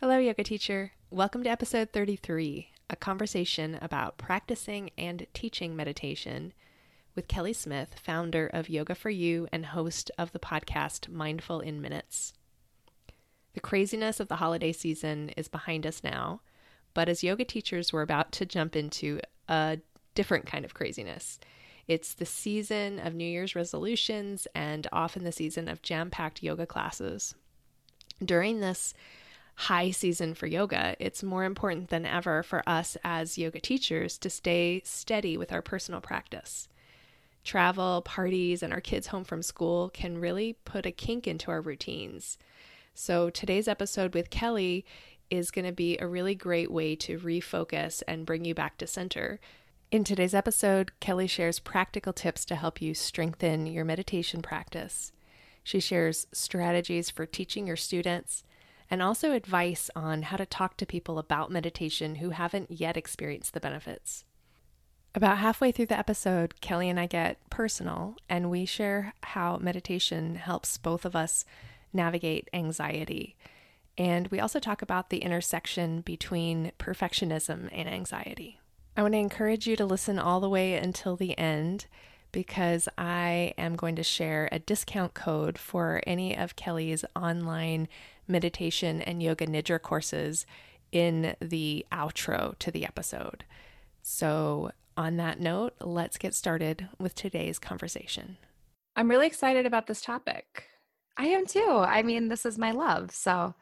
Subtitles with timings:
[0.00, 0.92] Hello, yoga teacher.
[1.10, 6.52] Welcome to episode 33, a conversation about practicing and teaching meditation
[7.14, 11.80] with Kelly Smith, founder of Yoga for You and host of the podcast Mindful in
[11.80, 12.34] Minutes.
[13.54, 16.42] The craziness of the holiday season is behind us now,
[16.92, 19.18] but as yoga teachers, we're about to jump into
[19.48, 19.78] a
[20.14, 21.40] different kind of craziness.
[21.88, 26.66] It's the season of New Year's resolutions and often the season of jam packed yoga
[26.66, 27.34] classes.
[28.22, 28.92] During this
[29.56, 34.30] high season for yoga, it's more important than ever for us as yoga teachers to
[34.30, 36.68] stay steady with our personal practice.
[37.42, 41.60] Travel, parties, and our kids home from school can really put a kink into our
[41.60, 42.38] routines.
[42.92, 44.84] So, today's episode with Kelly
[45.30, 48.86] is going to be a really great way to refocus and bring you back to
[48.86, 49.40] center.
[49.90, 55.12] In today's episode, Kelly shares practical tips to help you strengthen your meditation practice.
[55.62, 58.44] She shares strategies for teaching your students
[58.90, 63.54] and also advice on how to talk to people about meditation who haven't yet experienced
[63.54, 64.24] the benefits.
[65.14, 70.34] About halfway through the episode, Kelly and I get personal, and we share how meditation
[70.34, 71.44] helps both of us
[71.92, 73.34] navigate anxiety.
[73.96, 78.60] And we also talk about the intersection between perfectionism and anxiety.
[78.94, 81.86] I want to encourage you to listen all the way until the end
[82.32, 87.88] because I am going to share a discount code for any of Kelly's online
[88.28, 90.46] meditation, and yoga nidra courses
[90.92, 93.44] in the outro to the episode.
[94.02, 98.38] So, on that note, let's get started with today's conversation.
[98.94, 100.64] I'm really excited about this topic.
[101.18, 101.84] I am too.
[101.86, 103.10] I mean, this is my love.
[103.10, 103.54] So,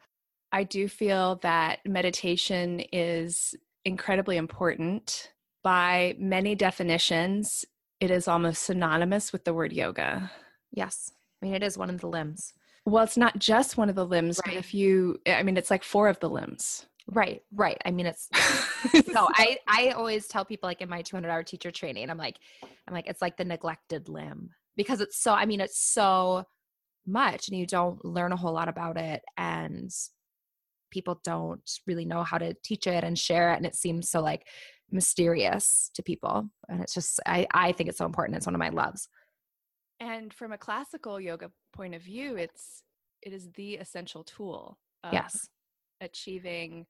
[0.51, 5.31] I do feel that meditation is incredibly important.
[5.63, 7.65] By many definitions,
[7.99, 10.31] it is almost synonymous with the word yoga.
[10.71, 11.11] Yes.
[11.41, 12.53] I mean, it is one of the limbs.
[12.85, 14.53] Well, it's not just one of the limbs, right.
[14.53, 16.85] but if you, I mean, it's like four of the limbs.
[17.07, 17.79] Right, right.
[17.85, 18.29] I mean, it's
[19.07, 19.27] no.
[19.31, 22.93] I I always tell people like in my 200 hour teacher training, I'm like, I'm
[22.93, 25.31] like, it's like the neglected limb because it's so.
[25.31, 26.45] I mean, it's so
[27.05, 29.91] much, and you don't learn a whole lot about it, and
[30.89, 34.21] people don't really know how to teach it and share it, and it seems so
[34.21, 34.47] like
[34.91, 38.37] mysterious to people, and it's just I I think it's so important.
[38.37, 39.09] It's one of my loves.
[39.99, 42.83] And from a classical yoga point of view, it's
[43.21, 44.77] it is the essential tool.
[45.11, 45.49] yes.
[46.01, 46.85] Achieving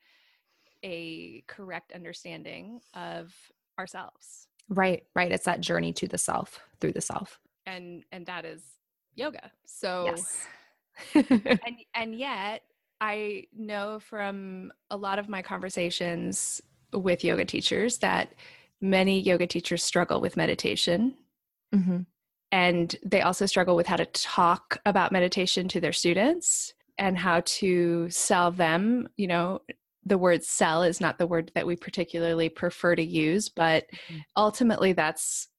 [0.84, 3.34] a correct understanding of
[3.80, 4.48] ourselves.
[4.70, 5.32] Right, right.
[5.32, 7.40] It's that journey to the self, through the self.
[7.66, 8.64] And and that is
[9.16, 9.52] yoga.
[9.66, 10.48] So yes.
[11.30, 12.64] and and yet
[13.00, 16.62] I know from a lot of my conversations
[16.94, 18.34] with yoga teachers that
[18.82, 21.16] many yoga teachers struggle with meditation.
[21.74, 22.02] Mm-hmm
[22.52, 27.42] and they also struggle with how to talk about meditation to their students and how
[27.46, 29.60] to sell them you know
[30.08, 34.20] the word sell is not the word that we particularly prefer to use but mm-hmm.
[34.38, 35.50] ultimately that's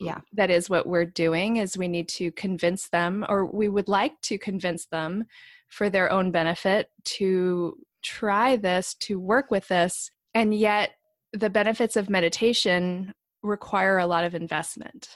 [0.00, 0.20] yeah.
[0.32, 4.20] that is what we're doing is we need to convince them or we would like
[4.22, 5.24] to convince them
[5.68, 10.10] for their own benefit to try this to work with this.
[10.34, 10.90] And yet
[11.32, 15.08] the benefits of meditation require a lot of investment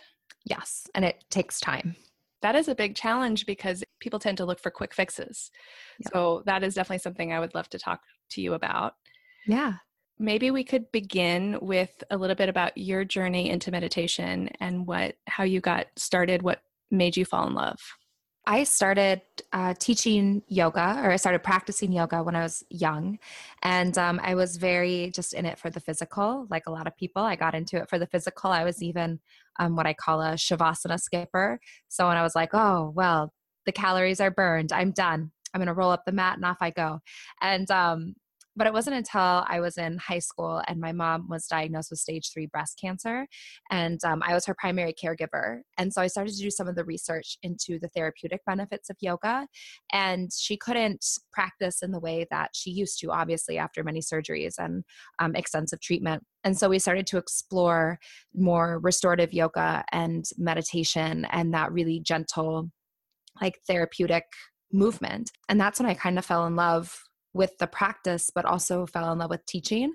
[0.48, 1.96] Yes, and it takes time.
[2.42, 5.50] That is a big challenge because people tend to look for quick fixes.
[6.00, 6.12] Yep.
[6.12, 8.00] So that is definitely something I would love to talk
[8.30, 8.94] to you about.
[9.46, 9.74] Yeah.
[10.20, 15.16] Maybe we could begin with a little bit about your journey into meditation and what
[15.26, 17.80] how you got started, what made you fall in love.
[18.48, 19.20] I started
[19.52, 23.18] uh, teaching yoga, or I started practicing yoga when I was young.
[23.62, 26.96] And um, I was very just in it for the physical, like a lot of
[26.96, 27.22] people.
[27.22, 28.50] I got into it for the physical.
[28.50, 29.20] I was even
[29.58, 31.58] um, what I call a Shavasana skipper.
[31.88, 33.32] So when I was like, oh, well,
[33.66, 35.30] the calories are burned, I'm done.
[35.52, 37.00] I'm going to roll up the mat and off I go.
[37.40, 38.14] And um,
[38.58, 42.00] but it wasn't until I was in high school and my mom was diagnosed with
[42.00, 43.26] stage three breast cancer.
[43.70, 45.60] And um, I was her primary caregiver.
[45.78, 48.96] And so I started to do some of the research into the therapeutic benefits of
[49.00, 49.46] yoga.
[49.92, 54.54] And she couldn't practice in the way that she used to, obviously, after many surgeries
[54.58, 54.82] and
[55.20, 56.24] um, extensive treatment.
[56.42, 58.00] And so we started to explore
[58.34, 62.70] more restorative yoga and meditation and that really gentle,
[63.40, 64.24] like therapeutic
[64.72, 65.30] movement.
[65.48, 69.12] And that's when I kind of fell in love with the practice, but also fell
[69.12, 69.92] in love with teaching.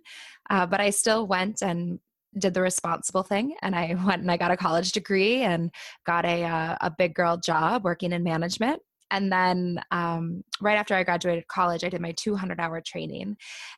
[0.50, 2.00] Uh, but I still went and
[2.38, 5.72] did the responsible thing and I went and I got a college degree and
[6.06, 10.96] got a uh, a big girl job working in management and then um, right after
[10.96, 13.38] I graduated college, I did my 200 hour training.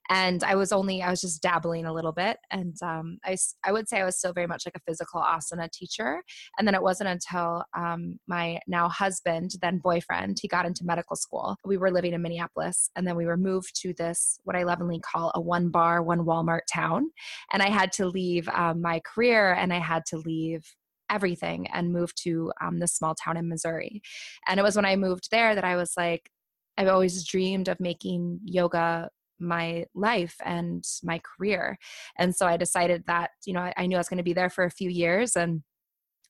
[0.10, 2.38] And I was only, I was just dabbling a little bit.
[2.52, 5.70] And um, I, I would say I was still very much like a physical asana
[5.72, 6.22] teacher.
[6.58, 11.16] And then it wasn't until um, my now husband, then boyfriend, he got into medical
[11.16, 11.56] school.
[11.66, 12.90] We were living in Minneapolis.
[12.96, 16.26] And then we were moved to this, what I lovingly call a one bar, one
[16.26, 17.10] Walmart town.
[17.52, 20.64] And I had to leave um, my career and I had to leave
[21.10, 24.02] everything and moved to um, this small town in Missouri.
[24.48, 26.30] And it was when I moved there that I was like,
[26.78, 29.10] I've always dreamed of making yoga
[29.40, 31.78] my life and my career.
[32.18, 34.34] And so I decided that, you know, I, I knew I was going to be
[34.34, 35.62] there for a few years and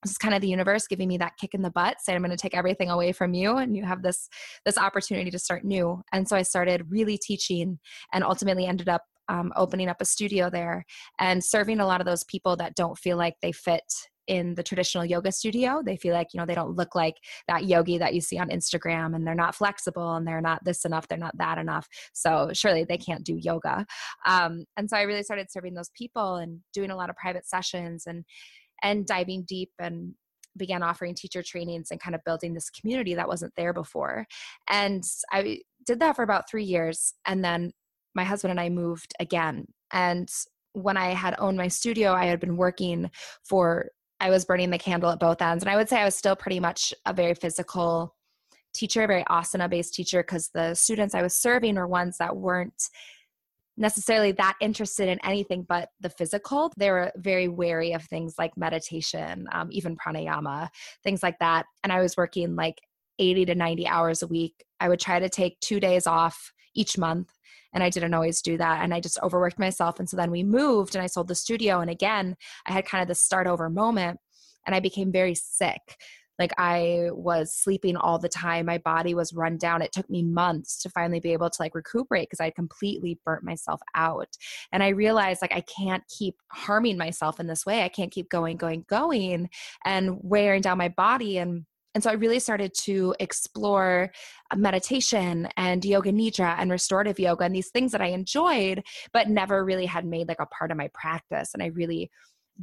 [0.03, 2.21] this is kind of the universe giving me that kick in the butt saying i'm
[2.21, 4.29] going to take everything away from you and you have this
[4.63, 7.79] this opportunity to start new and so i started really teaching
[8.13, 10.85] and ultimately ended up um, opening up a studio there
[11.19, 13.81] and serving a lot of those people that don't feel like they fit
[14.27, 15.81] in the traditional yoga studio.
[15.85, 17.15] They feel like, you know, they don't look like
[17.47, 20.85] that yogi that you see on Instagram and they're not flexible and they're not this
[20.85, 21.87] enough, they're not that enough.
[22.13, 23.85] So surely they can't do yoga.
[24.25, 27.47] Um, and so I really started serving those people and doing a lot of private
[27.47, 28.23] sessions and
[28.83, 30.13] and diving deep and
[30.57, 34.25] began offering teacher trainings and kind of building this community that wasn't there before.
[34.69, 37.13] And I did that for about three years.
[37.25, 37.71] And then
[38.13, 39.65] my husband and I moved again.
[39.91, 40.29] And
[40.73, 43.09] when I had owned my studio, I had been working
[43.47, 43.89] for
[44.19, 45.63] I was burning the candle at both ends.
[45.63, 48.15] And I would say I was still pretty much a very physical
[48.73, 52.35] teacher, a very asana based teacher, because the students I was serving were ones that
[52.35, 52.89] weren't
[53.77, 56.71] necessarily that interested in anything but the physical.
[56.77, 60.69] They were very wary of things like meditation, um, even pranayama,
[61.03, 61.65] things like that.
[61.83, 62.79] And I was working like
[63.19, 64.63] 80 to 90 hours a week.
[64.79, 67.29] I would try to take two days off each month
[67.75, 68.81] and I didn't always do that.
[68.81, 69.99] And I just overworked myself.
[69.99, 71.81] And so then we moved and I sold the studio.
[71.81, 72.35] And again,
[72.65, 74.19] I had kind of this start over moment
[74.65, 75.97] and I became very sick.
[76.39, 78.65] Like I was sleeping all the time.
[78.65, 79.81] My body was run down.
[79.81, 83.43] It took me months to finally be able to like recuperate because I completely burnt
[83.43, 84.29] myself out.
[84.71, 87.83] And I realized like I can't keep harming myself in this way.
[87.83, 89.49] I can't keep going, going, going
[89.85, 91.37] and wearing down my body.
[91.37, 94.11] And and so I really started to explore
[94.51, 98.83] uh, meditation and yoga nidra and restorative yoga and these things that I enjoyed,
[99.13, 101.53] but never really had made like a part of my practice.
[101.53, 102.11] And I really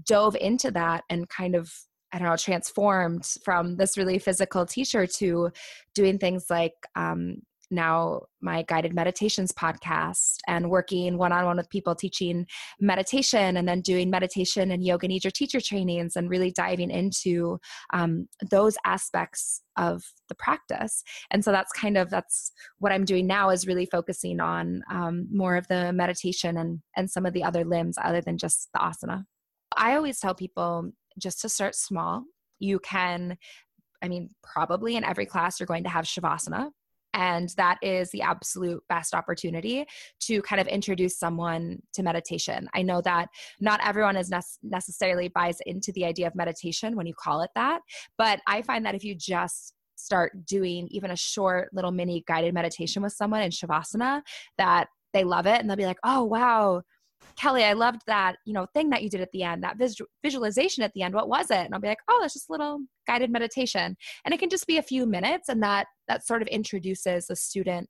[0.04, 1.72] dove into that and kind of
[2.14, 5.50] I don't know, transformed from this really physical teacher to
[5.94, 7.38] doing things like um,
[7.72, 12.46] now my guided meditations podcast and working one-on-one with people teaching
[12.80, 17.58] meditation and then doing meditation and yoga nidra teacher trainings and really diving into
[17.92, 21.02] um, those aspects of the practice.
[21.30, 25.26] And so that's kind of that's what i'm doing now is really focusing on um,
[25.32, 28.80] more of the meditation and and some of the other limbs other than just the
[28.80, 29.24] asana.
[29.76, 32.24] I always tell people just to start small.
[32.58, 33.38] You can
[34.02, 36.70] I mean, probably in every class you're going to have Shavasana,
[37.14, 39.84] and that is the absolute best opportunity
[40.20, 42.68] to kind of introduce someone to meditation.
[42.74, 43.28] I know that
[43.60, 47.50] not everyone is ne- necessarily buys into the idea of meditation when you call it
[47.54, 47.80] that,
[48.18, 52.54] but I find that if you just start doing even a short little mini guided
[52.54, 54.22] meditation with someone in Shavasana,
[54.58, 56.82] that they love it and they'll be like, oh, wow,
[57.36, 59.78] Kelly, I loved that, you know, thing that you did at the end, that
[60.22, 61.14] visualization at the end.
[61.14, 61.58] What was it?
[61.58, 63.96] And I'll be like, oh, it's just a little guided meditation.
[64.24, 67.36] And it can just be a few minutes and that that sort of introduces the
[67.36, 67.88] student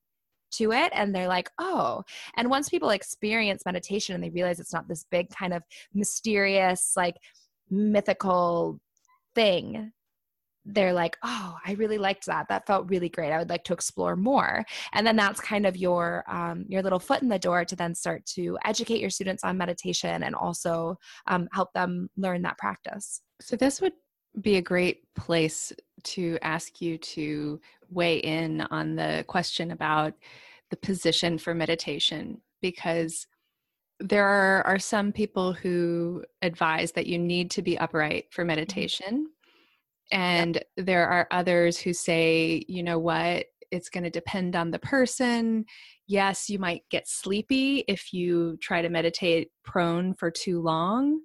[0.53, 2.03] to it and they're like, "Oh."
[2.37, 5.63] And once people experience meditation and they realize it's not this big kind of
[5.95, 7.17] mysterious like
[7.71, 8.79] mythical
[9.35, 9.93] thing
[10.65, 12.49] they're like, oh, I really liked that.
[12.49, 13.33] That felt really great.
[13.33, 14.65] I would like to explore more.
[14.93, 17.95] And then that's kind of your um, your little foot in the door to then
[17.95, 23.23] start to educate your students on meditation and also um, help them learn that practice.
[23.41, 23.95] So this would
[24.41, 25.73] be a great place
[26.05, 30.15] to ask you to weigh in on the question about
[30.71, 33.27] the position for meditation because
[34.01, 39.27] there are, are some people who advise that you need to be upright for mm-hmm.
[40.13, 44.79] And there are others who say, you know what, it's going to depend on the
[44.79, 45.65] person.
[46.07, 51.21] Yes, you might get sleepy if you try to meditate prone for too long,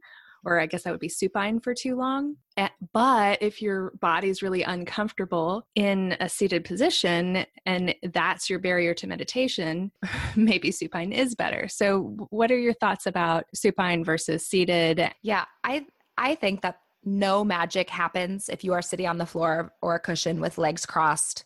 [0.46, 2.38] or I guess that would be supine for too long.
[2.56, 8.94] Eh, but if your body's really uncomfortable in a seated position and that's your barrier
[8.94, 9.91] to meditation,
[10.38, 11.67] maybe supine is better.
[11.67, 15.12] So, what are your thoughts about supine versus seated?
[15.22, 15.86] Yeah, I
[16.17, 16.77] I think that
[17.08, 20.86] no magic happens if you are sitting on the floor or a cushion with legs
[20.86, 21.46] crossed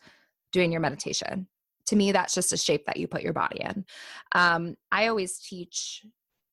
[0.51, 1.47] doing your meditation.
[1.85, 3.85] To me, that's just a shape that you put your body in.
[4.31, 6.03] Um, I always teach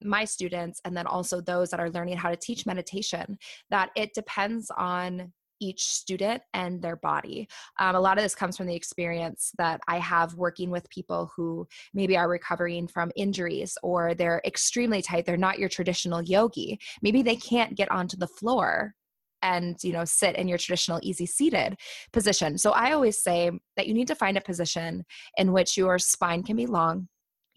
[0.03, 3.39] my students and then also those that are learning how to teach meditation
[3.71, 7.49] that it depends on each student and their body.
[7.79, 11.33] Um, a lot of this comes from the experience that I have working with people
[11.35, 15.25] who maybe are recovering from injuries or they're extremely tight.
[15.27, 16.79] They're not your traditional yogi.
[17.03, 18.95] Maybe they can't get onto the floor
[19.43, 21.77] and you know sit in your traditional easy seated
[22.13, 22.59] position.
[22.59, 25.05] So i always say that you need to find a position
[25.37, 27.09] in which your spine can be long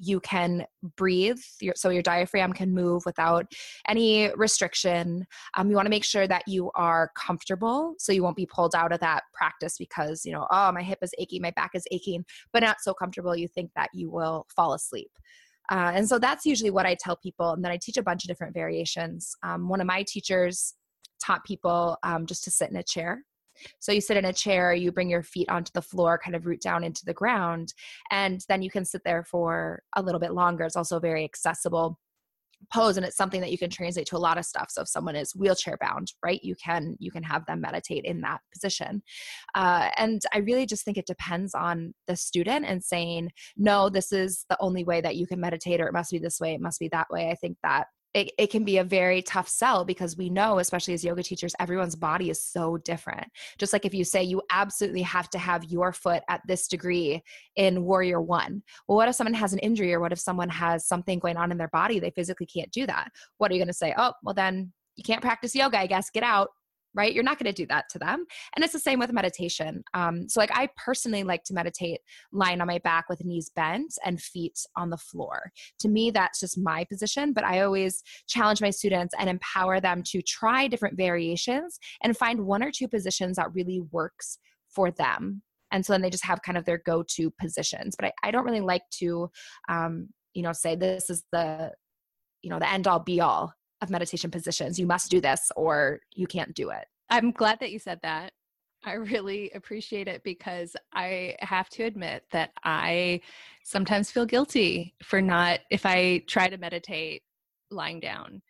[0.02, 0.66] you can
[0.98, 1.40] breathe
[1.76, 3.46] so your diaphragm can move without
[3.88, 8.36] any restriction um, you want to make sure that you are comfortable so you won't
[8.36, 11.52] be pulled out of that practice because you know oh my hip is aching my
[11.52, 15.12] back is aching but not so comfortable you think that you will fall asleep.
[15.70, 18.24] Uh, and so that's usually what i tell people and then i teach a bunch
[18.24, 19.36] of different variations.
[19.44, 20.74] Um, one of my teachers
[21.22, 23.24] taught people um, just to sit in a chair.
[23.80, 26.46] So you sit in a chair, you bring your feet onto the floor, kind of
[26.46, 27.74] root down into the ground,
[28.10, 30.64] and then you can sit there for a little bit longer.
[30.64, 32.00] It's also very accessible.
[32.72, 34.70] Pose and it's something that you can translate to a lot of stuff.
[34.70, 38.22] So if someone is wheelchair bound right you can you can have them meditate in
[38.22, 39.02] that position.
[39.56, 44.12] Uh, and i really just think it depends on the student and saying no this
[44.12, 46.62] is the only way that you can meditate or it must be this way it
[46.62, 47.32] must be that way.
[47.32, 50.94] I think that it, it can be a very tough sell because we know, especially
[50.94, 53.28] as yoga teachers, everyone's body is so different.
[53.58, 57.24] Just like if you say you absolutely have to have your foot at this degree
[57.56, 58.64] in Warrior One.
[58.88, 61.52] Well, what if someone has an injury or what if someone has something going on
[61.52, 62.00] in their body?
[62.00, 63.10] They physically can't do that.
[63.38, 63.94] What are you going to say?
[63.98, 66.10] Oh, well, then you can't practice yoga, I guess.
[66.10, 66.50] Get out
[66.94, 67.14] right?
[67.14, 68.26] You're not going to do that to them.
[68.56, 69.84] And it's the same with meditation.
[69.94, 72.00] Um, so, like, I personally like to meditate
[72.32, 75.52] lying on my back with knees bent and feet on the floor.
[75.80, 80.04] To me, that's just my position, but I always challenge my students and empower them
[80.08, 84.38] to try different variations and find one or two positions that really works
[84.70, 85.42] for them.
[85.72, 87.96] And so then they just have kind of their go to positions.
[87.98, 89.30] But I, I don't really like to,
[89.70, 91.72] um, you know, say this is the,
[92.42, 94.80] you know, the end all be all of meditation positions.
[94.80, 96.86] You must do this or you can't do it.
[97.10, 98.34] I'm glad that you said that.
[98.84, 103.22] I really appreciate it because I have to admit that I
[103.64, 107.22] sometimes feel guilty for not, if I try to meditate
[107.70, 108.42] lying down.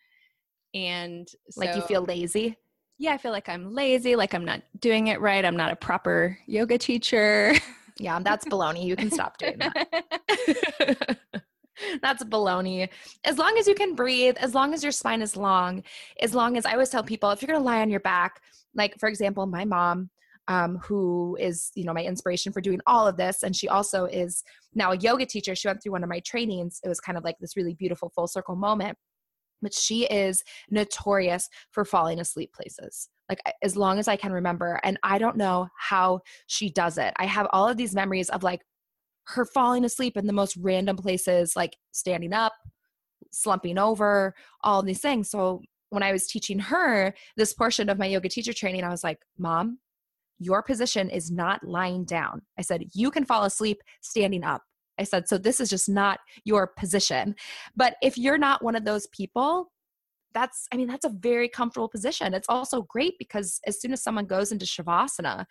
[0.74, 2.56] And so, like you feel lazy?
[2.98, 5.44] Yeah, I feel like I'm lazy, like I'm not doing it right.
[5.44, 7.54] I'm not a proper yoga teacher.
[7.98, 8.86] Yeah, that's baloney.
[8.86, 11.20] You can stop doing that.
[12.02, 12.90] That's baloney.
[13.24, 15.84] As long as you can breathe, as long as your spine is long,
[16.20, 18.42] as long as I always tell people, if you're going to lie on your back,
[18.76, 20.10] like for example, my mom,
[20.48, 24.06] um, who is you know my inspiration for doing all of this, and she also
[24.06, 25.56] is now a yoga teacher.
[25.56, 26.80] She went through one of my trainings.
[26.84, 28.98] It was kind of like this really beautiful full circle moment.
[29.62, 34.80] But she is notorious for falling asleep places like as long as I can remember.
[34.84, 37.14] And I don't know how she does it.
[37.16, 38.62] I have all of these memories of like
[39.32, 42.54] her falling asleep in the most random places, like standing up,
[43.32, 44.34] slumping over,
[44.64, 45.30] all these things.
[45.30, 49.04] So when I was teaching her this portion of my yoga teacher training, I was
[49.04, 49.80] like, Mom,
[50.40, 52.42] your position is not lying down.
[52.58, 54.64] I said, You can fall asleep standing up.
[55.00, 57.36] I said, So this is just not your position.
[57.76, 59.72] But if you're not one of those people,
[60.34, 64.02] that's i mean that's a very comfortable position it's also great because as soon as
[64.02, 65.46] someone goes into shavasana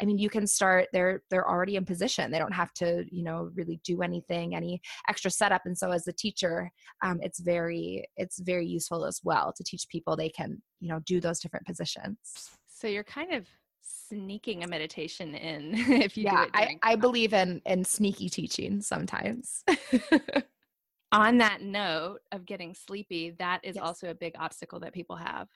[0.00, 0.88] I mean, you can start.
[0.92, 2.30] They're they're already in position.
[2.30, 5.62] They don't have to, you know, really do anything, any extra setup.
[5.64, 6.70] And so, as a teacher,
[7.02, 11.00] um, it's very it's very useful as well to teach people they can, you know,
[11.06, 12.50] do those different positions.
[12.66, 13.46] So you're kind of
[13.82, 19.64] sneaking a meditation in if you yeah, I, I believe in in sneaky teaching sometimes.
[21.12, 23.84] On that note of getting sleepy, that is yes.
[23.84, 25.46] also a big obstacle that people have.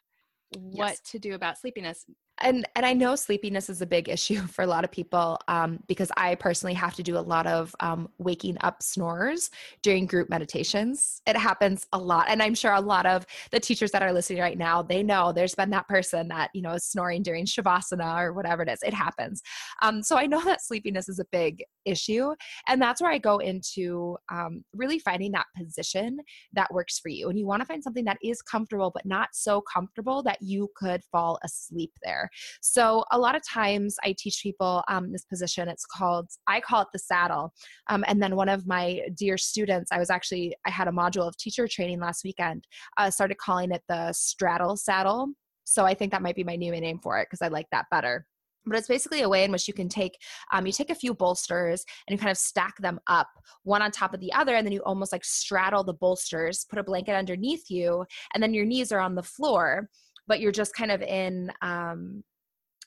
[0.59, 1.01] What yes.
[1.13, 2.05] to do about sleepiness?
[2.43, 5.81] And and I know sleepiness is a big issue for a lot of people um,
[5.87, 9.51] because I personally have to do a lot of um, waking up snores
[9.83, 11.23] during group meditations.
[11.27, 14.41] It happens a lot, and I'm sure a lot of the teachers that are listening
[14.41, 18.23] right now they know there's been that person that you know is snoring during shavasana
[18.23, 18.81] or whatever it is.
[18.83, 19.43] It happens.
[19.83, 22.35] Um, so I know that sleepiness is a big issue,
[22.69, 26.19] and that's where I go into um, really finding that position
[26.53, 27.29] that works for you.
[27.29, 30.69] And you want to find something that is comfortable, but not so comfortable that you
[30.77, 32.26] could fall asleep there.
[32.61, 35.69] So a lot of times I teach people um, this position.
[35.69, 37.53] It's called, I call it the saddle.
[37.89, 41.27] Um, and then one of my dear students, I was actually, I had a module
[41.27, 42.67] of teacher training last weekend,
[42.97, 45.29] uh, started calling it the straddle saddle.
[45.65, 47.87] So I think that might be my new name for it because I like that
[47.91, 48.27] better
[48.67, 50.19] but it's basically a way in which you can take
[50.53, 53.29] um, you take a few bolsters and you kind of stack them up
[53.63, 56.79] one on top of the other and then you almost like straddle the bolsters put
[56.79, 58.05] a blanket underneath you
[58.35, 59.89] and then your knees are on the floor
[60.27, 62.23] but you're just kind of in um,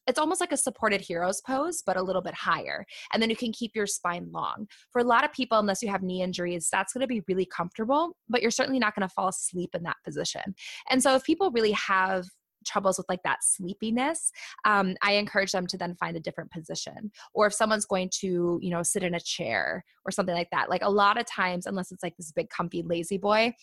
[0.10, 2.84] it's almost like a supported hero's pose, but a little bit higher.
[3.13, 4.67] And then you can keep your spine long.
[4.91, 7.46] For a lot of people, unless you have knee injuries, that's going to be really
[7.46, 10.55] comfortable, but you're certainly not going to fall asleep in that position.
[10.89, 12.25] And so if people really have
[12.65, 14.34] troubles with like that sleepiness
[14.65, 18.60] um, i encourage them to then find a different position or if someone's going to
[18.62, 21.65] you know sit in a chair or something like that like a lot of times
[21.65, 23.53] unless it's like this big comfy lazy boy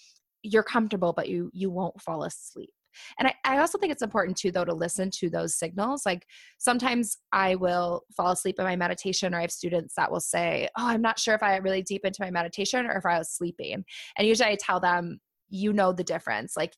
[0.43, 2.71] you're comfortable but you you won't fall asleep
[3.19, 6.05] and I, I also think it's important too though to listen to those signals.
[6.07, 6.27] Like
[6.59, 10.69] sometimes i will fall asleep in my meditation or i have students that will say
[10.77, 13.31] oh i'm not sure if i really deep into my meditation or if i was
[13.31, 13.85] sleeping.
[14.17, 16.57] And usually i tell them you know the difference.
[16.57, 16.73] Like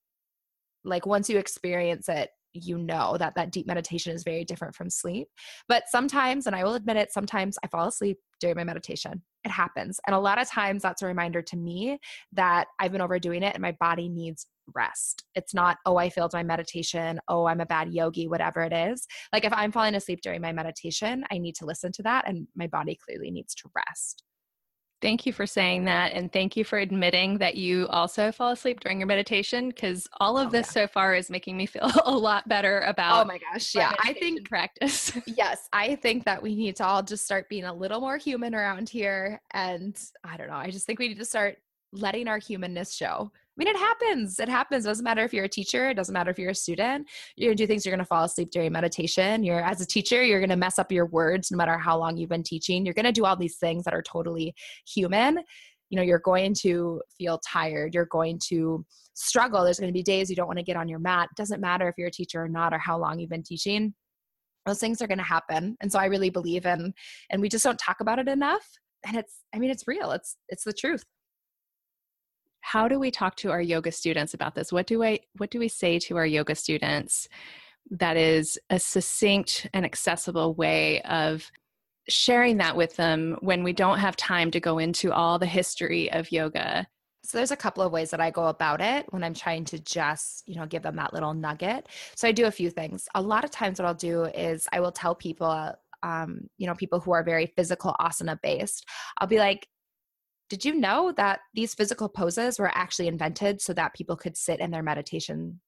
[0.84, 4.90] like once you experience it you know that that deep meditation is very different from
[4.90, 5.28] sleep.
[5.68, 9.22] But sometimes and i will admit it sometimes i fall asleep during my meditation.
[9.44, 10.00] It happens.
[10.06, 11.98] And a lot of times that's a reminder to me
[12.32, 15.24] that i've been overdoing it and my body needs rest.
[15.34, 17.20] It's not oh i failed my meditation.
[17.28, 19.06] Oh i'm a bad yogi whatever it is.
[19.32, 22.46] Like if i'm falling asleep during my meditation i need to listen to that and
[22.56, 24.24] my body clearly needs to rest
[25.00, 26.12] Thank you for saying that.
[26.12, 30.36] And thank you for admitting that you also fall asleep during your meditation because all
[30.36, 30.72] of oh, this yeah.
[30.72, 33.24] so far is making me feel a lot better oh about.
[33.24, 33.74] Oh my gosh.
[33.74, 33.94] Yeah.
[34.02, 35.12] I think practice.
[35.26, 35.68] yes.
[35.72, 38.88] I think that we need to all just start being a little more human around
[38.88, 39.40] here.
[39.52, 40.54] And I don't know.
[40.54, 41.58] I just think we need to start
[41.92, 44.38] letting our humanness show mean, it happens.
[44.38, 44.84] It happens.
[44.84, 45.90] It doesn't matter if you're a teacher.
[45.90, 47.08] It doesn't matter if you're a student.
[47.36, 47.84] You're gonna do things.
[47.84, 49.42] You're gonna fall asleep during meditation.
[49.42, 50.22] You're as a teacher.
[50.22, 52.84] You're gonna mess up your words, no matter how long you've been teaching.
[52.84, 54.54] You're gonna do all these things that are totally
[54.86, 55.40] human.
[55.90, 57.94] You know, you're going to feel tired.
[57.94, 58.84] You're going to
[59.14, 59.64] struggle.
[59.64, 61.28] There's going to be days you don't want to get on your mat.
[61.32, 63.94] It doesn't matter if you're a teacher or not, or how long you've been teaching.
[64.66, 65.78] Those things are going to happen.
[65.80, 66.92] And so I really believe in,
[67.30, 68.68] and we just don't talk about it enough.
[69.06, 70.10] And it's, I mean, it's real.
[70.10, 71.04] It's, it's the truth
[72.60, 75.58] how do we talk to our yoga students about this what do i what do
[75.58, 77.28] we say to our yoga students
[77.90, 81.50] that is a succinct and accessible way of
[82.08, 86.10] sharing that with them when we don't have time to go into all the history
[86.12, 86.86] of yoga
[87.24, 89.78] so there's a couple of ways that I go about it when I'm trying to
[89.80, 91.86] just, you know, give them that little nugget.
[92.14, 93.06] So I do a few things.
[93.14, 96.74] A lot of times what I'll do is I will tell people um, you know,
[96.74, 98.86] people who are very physical asana based,
[99.18, 99.66] I'll be like,
[100.48, 104.60] did you know that these physical poses were actually invented so that people could sit
[104.60, 105.60] in their meditation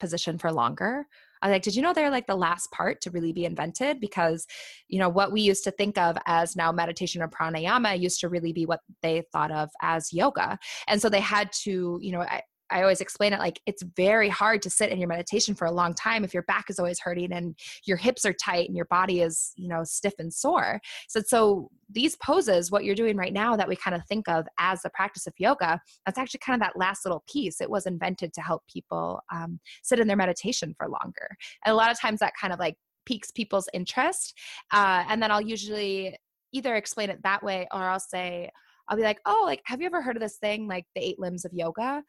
[0.00, 1.06] position for longer?
[1.42, 4.00] I like, did you know they're like the last part to really be invented?
[4.00, 4.46] Because,
[4.88, 8.28] you know, what we used to think of as now meditation or pranayama used to
[8.28, 10.58] really be what they thought of as yoga.
[10.88, 12.24] And so they had to, you know,
[12.70, 15.72] I, always explain it like it's very hard to sit in your meditation for a
[15.72, 18.86] long time if your back is always hurting and your hips are tight and your
[18.86, 20.80] body is, you know, stiff and sore.
[21.08, 24.46] So so these poses, what you're doing right now that we kind of think of
[24.58, 27.60] as the practice of yoga, that's actually kind of that last little piece.
[27.60, 31.28] It was invented to help people um, sit in their meditation for longer.
[31.64, 32.76] And a lot of times that kind of like
[33.06, 34.34] piques people's interest.
[34.72, 36.16] Uh, and then I'll usually
[36.52, 38.50] either explain it that way or I'll say,
[38.88, 41.18] I'll be like, oh, like, have you ever heard of this thing, like the eight
[41.18, 42.02] limbs of yoga?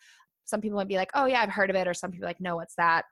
[0.48, 1.88] Some people might be like, oh, yeah, I've heard of it.
[1.88, 3.06] Or some people like, no, what's that?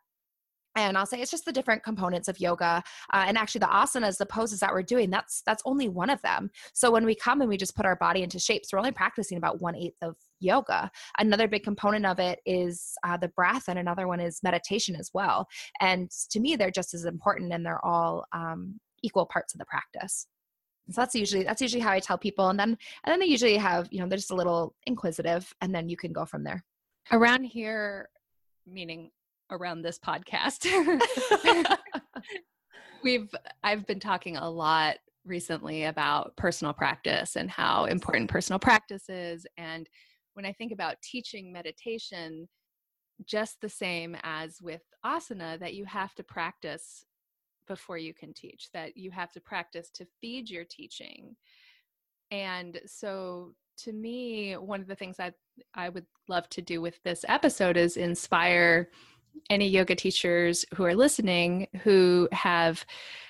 [0.75, 4.17] and i'll say it's just the different components of yoga uh, and actually the asanas
[4.17, 7.41] the poses that we're doing that's that's only one of them so when we come
[7.41, 10.15] and we just put our body into shapes we're only practicing about one eighth of
[10.39, 14.95] yoga another big component of it is uh, the breath and another one is meditation
[14.95, 15.47] as well
[15.81, 19.65] and to me they're just as important and they're all um, equal parts of the
[19.65, 20.27] practice
[20.89, 23.57] so that's usually that's usually how i tell people and then and then they usually
[23.57, 26.63] have you know they're just a little inquisitive and then you can go from there
[27.11, 28.09] Around here,
[28.65, 29.11] meaning
[29.51, 30.65] around this podcast,
[33.03, 39.07] we've I've been talking a lot recently about personal practice and how important personal practice
[39.09, 39.45] is.
[39.57, 39.87] And
[40.33, 42.47] when I think about teaching meditation,
[43.25, 47.05] just the same as with asana, that you have to practice
[47.67, 51.35] before you can teach, that you have to practice to feed your teaching.
[52.31, 55.31] And so to me, one of the things I
[55.73, 58.89] I would love to do with this episode is inspire
[59.49, 62.85] any yoga teachers who are listening who have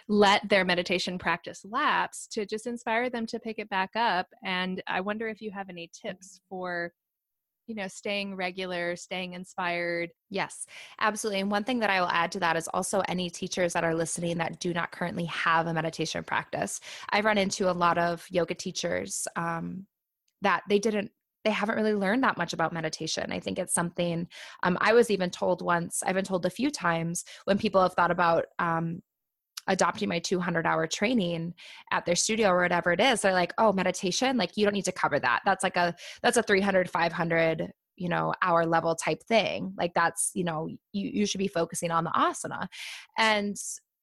[0.07, 4.27] let their meditation practice lapse to just inspire them to pick it back up.
[4.43, 6.91] And I wonder if you have any tips for
[7.67, 10.11] you know staying regular staying inspired.
[10.29, 10.67] Yes
[10.99, 11.41] absolutely.
[11.41, 13.95] And one thing that i will add to that is also any teachers that are
[13.95, 16.79] listening that do not currently have a meditation practice.
[17.09, 19.88] I've run into a lot of yoga teachers um,
[20.43, 21.11] that they didn't
[21.45, 23.31] they haven't really learned that much about meditation.
[23.31, 24.27] I think it's something
[24.63, 27.93] um, I was even told once, I've been told a few times when people have
[27.93, 29.01] thought about um,
[29.67, 31.53] adopting my 200 hour training
[31.91, 33.21] at their studio or whatever it is.
[33.21, 35.41] They're like, oh, meditation, like you don't need to cover that.
[35.45, 40.31] That's like a, that's a 300, 500 you know hour level type thing like that's
[40.34, 42.67] you know you, you should be focusing on the asana
[43.17, 43.55] and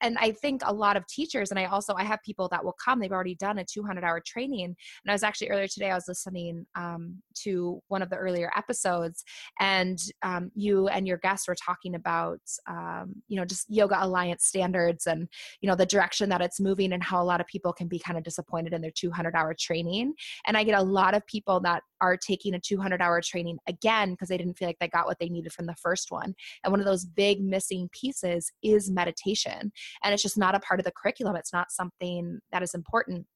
[0.02, 2.76] and I think a lot of teachers, and I also I have people that will
[2.84, 2.98] come.
[2.98, 4.76] They've already done a 200 hour training, and
[5.08, 5.90] I was actually earlier today.
[5.90, 9.24] I was listening um, to one of the earlier episodes,
[9.60, 14.44] and um, you and your guests were talking about um, you know just yoga alliance
[14.44, 15.28] standards and
[15.60, 17.98] you know the direction that it's moving, and how a lot of people can be
[17.98, 20.12] kind of disappointed in their 200 hour training.
[20.46, 24.10] And I get a lot of people that are taking a 200 hour training again
[24.10, 26.34] because they didn't feel like they got what they needed from the first one.
[26.64, 29.70] And one of those big missing pieces is meditation
[30.02, 31.36] and it's just not a part of the curriculum.
[31.36, 33.26] It's not something that is important.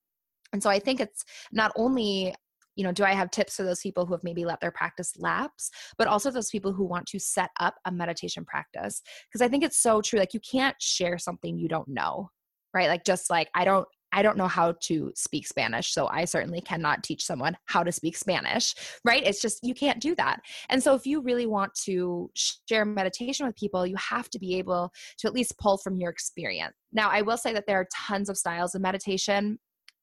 [0.53, 2.35] And so i think it's not only
[2.77, 5.12] you know do i have tips for those people who have maybe let their practice
[5.19, 9.03] lapse but also those people who want to set up a meditation practice.
[9.29, 12.31] Because i think it's so true like you can't share something you don't know
[12.75, 12.88] right?
[12.88, 16.61] Like just like i don't I don't know how to speak Spanish, so I certainly
[16.61, 19.23] cannot teach someone how to speak Spanish, right?
[19.25, 20.40] It's just you can't do that.
[20.69, 24.57] And so, if you really want to share meditation with people, you have to be
[24.57, 26.75] able to at least pull from your experience.
[26.92, 29.59] Now, I will say that there are tons of styles of meditation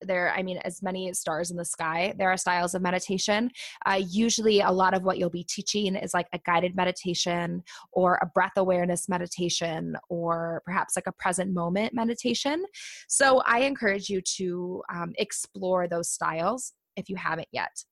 [0.07, 3.49] there i mean as many stars in the sky there are styles of meditation
[3.85, 8.19] uh, usually a lot of what you'll be teaching is like a guided meditation or
[8.21, 12.63] a breath awareness meditation or perhaps like a present moment meditation
[13.07, 17.83] so i encourage you to um, explore those styles if you haven't yet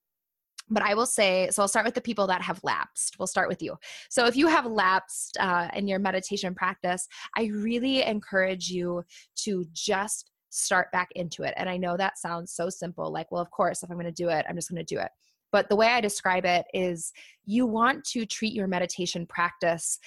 [0.71, 3.19] but I will say, so I'll start with the people that have lapsed.
[3.19, 3.75] We'll start with you.
[4.09, 9.03] So if you have lapsed uh, in your meditation practice, I really encourage you
[9.43, 11.53] to just start back into it.
[11.57, 14.11] And I know that sounds so simple like, well, of course, if I'm going to
[14.11, 15.09] do it, I'm just going to do it.
[15.51, 17.11] But the way I describe it is
[17.45, 19.99] you want to treat your meditation practice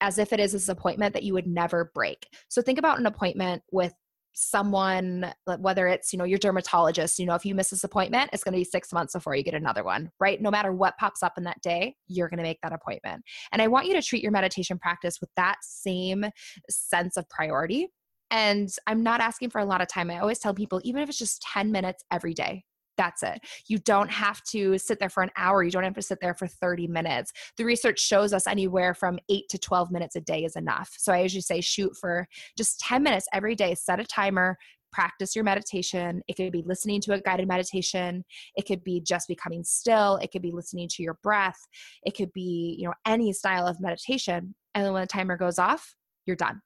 [0.00, 2.26] as if it is this appointment that you would never break.
[2.48, 3.94] So think about an appointment with
[4.34, 8.42] someone whether it's you know your dermatologist you know if you miss this appointment it's
[8.42, 11.22] going to be six months before you get another one right no matter what pops
[11.22, 14.00] up in that day you're going to make that appointment and i want you to
[14.00, 16.24] treat your meditation practice with that same
[16.70, 17.88] sense of priority
[18.32, 20.10] and I'm not asking for a lot of time.
[20.10, 22.64] I always tell people, even if it's just 10 minutes every day,
[22.96, 23.40] that's it.
[23.66, 25.62] You don't have to sit there for an hour.
[25.62, 27.32] You don't have to sit there for 30 minutes.
[27.56, 30.94] The research shows us anywhere from 8 to 12 minutes a day is enough.
[30.98, 34.56] So I usually say shoot for just 10 minutes every day, set a timer,
[34.92, 36.22] practice your meditation.
[36.26, 38.24] It could be listening to a guided meditation.
[38.56, 40.16] It could be just becoming still.
[40.16, 41.58] It could be listening to your breath.
[42.02, 44.54] It could be, you know, any style of meditation.
[44.74, 46.62] And then when the timer goes off, you're done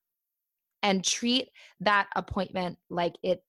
[0.86, 1.48] and treat
[1.80, 3.42] that appointment like it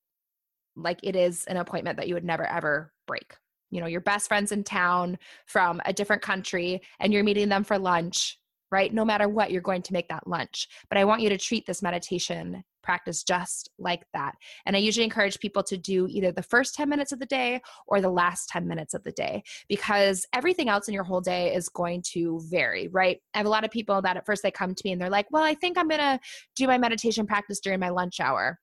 [0.75, 3.35] like it is an appointment that you would never ever break.
[3.69, 7.63] You know your best friends in town from a different country and you're meeting them
[7.63, 8.93] for lunch right?
[8.93, 10.67] No matter what you're going to make that lunch.
[10.89, 14.33] But i want you to treat this meditation practice just like that.
[14.65, 17.61] And I usually encourage people to do either the first 10 minutes of the day
[17.85, 21.53] or the last 10 minutes of the day because everything else in your whole day
[21.53, 23.19] is going to vary, right?
[23.33, 25.09] I have a lot of people that at first they come to me and they're
[25.09, 26.17] like, well, I think I'm going to
[26.55, 28.57] do my meditation practice during my lunch hour.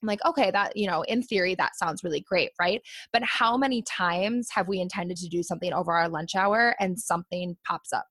[0.00, 2.80] I'm like, okay, that, you know, in theory, that sounds really great, right?
[3.12, 6.96] But how many times have we intended to do something over our lunch hour and
[6.96, 8.06] something pops up?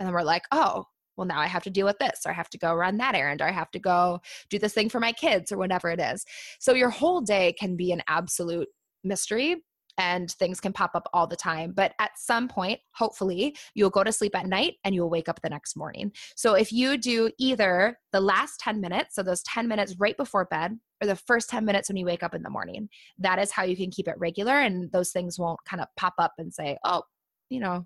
[0.00, 0.86] And then we're like, oh,
[1.18, 3.16] well, now I have to deal with this, or I have to go run that
[3.16, 6.00] errand, or I have to go do this thing for my kids, or whatever it
[6.00, 6.24] is.
[6.60, 8.68] So your whole day can be an absolute
[9.02, 9.56] mystery
[9.98, 11.72] and things can pop up all the time.
[11.74, 15.42] But at some point, hopefully, you'll go to sleep at night and you'll wake up
[15.42, 16.12] the next morning.
[16.36, 20.44] So if you do either the last 10 minutes, so those 10 minutes right before
[20.44, 23.50] bed, or the first 10 minutes when you wake up in the morning, that is
[23.50, 24.60] how you can keep it regular.
[24.60, 27.02] And those things won't kind of pop up and say, oh,
[27.50, 27.84] you know,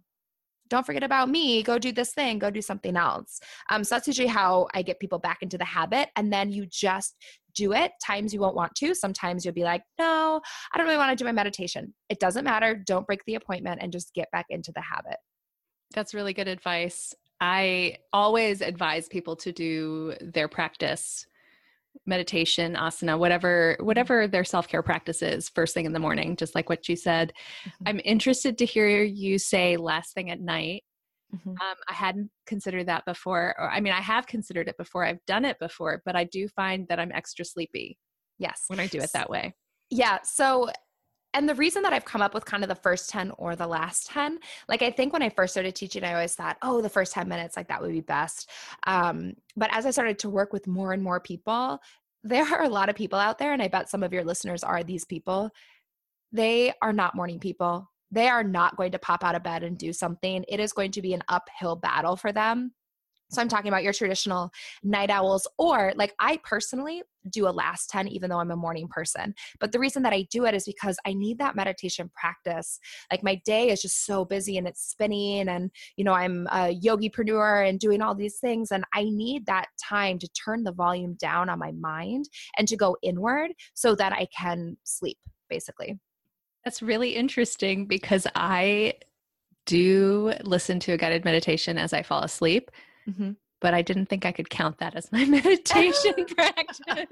[0.72, 3.40] don't forget about me go do this thing go do something else.
[3.70, 6.64] Um, so that's usually how i get people back into the habit and then you
[6.66, 7.14] just
[7.54, 8.94] do it times you won't want to.
[8.94, 10.40] Sometimes you'll be like no
[10.72, 11.92] i don't really want to do my meditation.
[12.08, 15.18] It doesn't matter don't break the appointment and just get back into the habit.
[15.94, 17.14] That's really good advice.
[17.38, 21.26] I always advise people to do their practice
[22.06, 23.86] meditation asana whatever mm-hmm.
[23.86, 27.32] whatever their self-care practice is first thing in the morning just like what you said
[27.64, 27.88] mm-hmm.
[27.88, 30.82] i'm interested to hear you say last thing at night
[31.34, 31.50] mm-hmm.
[31.50, 35.24] um, i hadn't considered that before or i mean i have considered it before i've
[35.26, 37.98] done it before but i do find that i'm extra sleepy
[38.38, 39.54] yes when i do it that way
[39.90, 40.68] yeah so
[41.34, 43.66] and the reason that I've come up with kind of the first 10 or the
[43.66, 46.88] last 10, like I think when I first started teaching, I always thought, oh, the
[46.88, 48.50] first 10 minutes, like that would be best.
[48.86, 51.78] Um, but as I started to work with more and more people,
[52.22, 54.62] there are a lot of people out there, and I bet some of your listeners
[54.62, 55.50] are these people.
[56.30, 57.90] They are not morning people.
[58.10, 60.44] They are not going to pop out of bed and do something.
[60.48, 62.72] It is going to be an uphill battle for them
[63.32, 67.90] so I'm talking about your traditional night owls, or like I personally, do a last
[67.90, 69.34] 10 even though I'm a morning person.
[69.60, 72.78] But the reason that I do it is because I need that meditation practice.
[73.10, 76.78] Like my day is just so busy and it's spinning and you know I'm a
[76.78, 81.14] yogipreneur and doing all these things and I need that time to turn the volume
[81.14, 85.98] down on my mind and to go inward so that I can sleep basically.
[86.64, 88.94] That's really interesting because I
[89.66, 92.70] do listen to a guided meditation as I fall asleep.
[93.08, 93.32] Mm-hmm
[93.62, 97.06] but I didn't think I could count that as my meditation practice.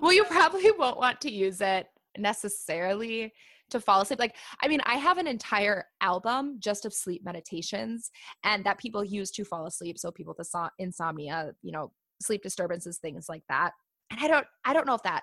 [0.00, 3.32] well, you probably won't want to use it necessarily
[3.70, 4.20] to fall asleep.
[4.20, 8.10] Like, I mean, I have an entire album just of sleep meditations
[8.44, 9.98] and that people use to fall asleep.
[9.98, 11.90] So people with insomnia, you know,
[12.20, 13.72] sleep disturbances, things like that.
[14.10, 15.22] And I don't, I don't know if that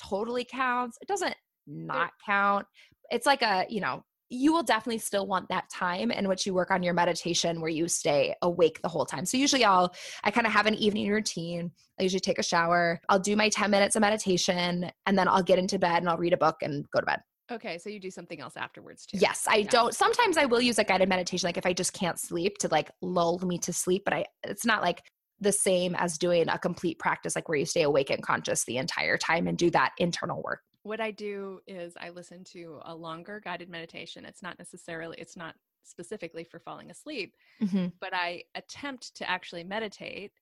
[0.00, 0.96] totally counts.
[1.02, 1.34] It doesn't
[1.66, 2.66] not count.
[3.10, 6.54] It's like a, you know, you will definitely still want that time in which you
[6.54, 9.26] work on your meditation where you stay awake the whole time.
[9.26, 11.72] So usually I'll I kind of have an evening routine.
[11.98, 15.42] I usually take a shower, I'll do my 10 minutes of meditation and then I'll
[15.42, 17.20] get into bed and I'll read a book and go to bed.
[17.50, 19.18] Okay, so you do something else afterwards too.
[19.18, 19.70] Yes, I yeah.
[19.70, 19.92] don't.
[19.92, 22.92] Sometimes I will use a guided meditation like if I just can't sleep to like
[23.02, 25.02] lull me to sleep, but I it's not like
[25.40, 28.76] the same as doing a complete practice like where you stay awake and conscious the
[28.76, 32.94] entire time and do that internal work what I do is I listen to a
[32.94, 34.24] longer guided meditation.
[34.24, 37.88] It's not necessarily, it's not specifically for falling asleep, mm-hmm.
[38.00, 40.32] but I attempt to actually meditate,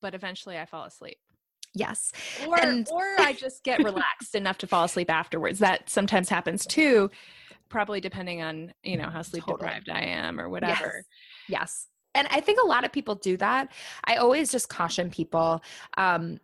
[0.00, 1.18] but eventually I fall asleep.
[1.74, 2.12] Yes.
[2.46, 5.58] Or, and- or I just get relaxed enough to fall asleep afterwards.
[5.58, 7.10] That sometimes happens too,
[7.68, 9.58] probably depending on, you know, how sleep totally.
[9.58, 11.04] deprived I am or whatever.
[11.48, 11.60] Yes.
[11.60, 11.86] yes.
[12.14, 13.70] And I think a lot of people do that.
[14.04, 15.62] I always just caution people.
[15.96, 16.38] Um,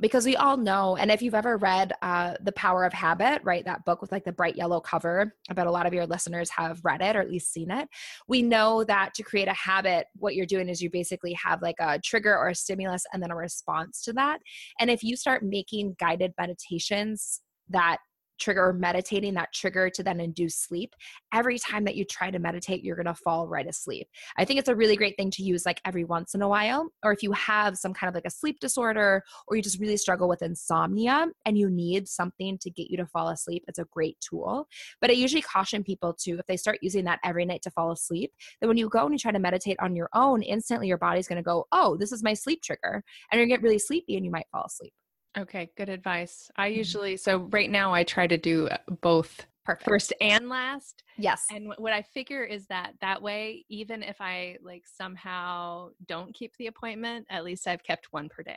[0.00, 3.64] because we all know and if you've ever read uh, the power of habit right
[3.64, 6.50] that book with like the bright yellow cover i bet a lot of your listeners
[6.50, 7.88] have read it or at least seen it
[8.28, 11.76] we know that to create a habit what you're doing is you basically have like
[11.80, 14.40] a trigger or a stimulus and then a response to that
[14.80, 17.98] and if you start making guided meditations that
[18.38, 20.94] trigger meditating that trigger to then induce sleep.
[21.32, 24.08] Every time that you try to meditate you're going to fall right asleep.
[24.36, 26.88] I think it's a really great thing to use like every once in a while
[27.04, 29.96] or if you have some kind of like a sleep disorder or you just really
[29.96, 33.86] struggle with insomnia and you need something to get you to fall asleep it's a
[33.92, 34.66] great tool.
[35.00, 37.92] But i usually caution people to if they start using that every night to fall
[37.92, 40.98] asleep then when you go and you try to meditate on your own instantly your
[40.98, 43.62] body's going to go oh this is my sleep trigger and you're going to get
[43.62, 44.92] really sleepy and you might fall asleep
[45.38, 46.50] Okay, good advice.
[46.56, 46.78] I mm-hmm.
[46.78, 49.88] usually so right now I try to do uh, both Perfect.
[49.88, 51.04] first and last.
[51.18, 51.46] Yes.
[51.50, 56.56] And what I figure is that that way even if I like somehow don't keep
[56.56, 58.56] the appointment, at least I've kept one per day.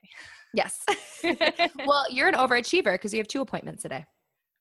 [0.54, 0.86] Yes.
[1.86, 4.06] well, you're an overachiever because you have two appointments a day.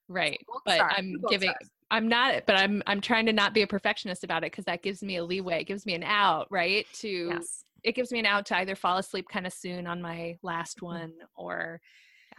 [0.08, 0.40] Right.
[0.64, 1.70] but I'm giving stars.
[1.92, 4.82] I'm not but I'm I'm trying to not be a perfectionist about it because that
[4.82, 6.84] gives me a leeway, it gives me an out, right?
[6.94, 7.64] To yes.
[7.84, 10.78] it gives me an out to either fall asleep kind of soon on my last
[10.78, 10.86] mm-hmm.
[10.86, 11.80] one or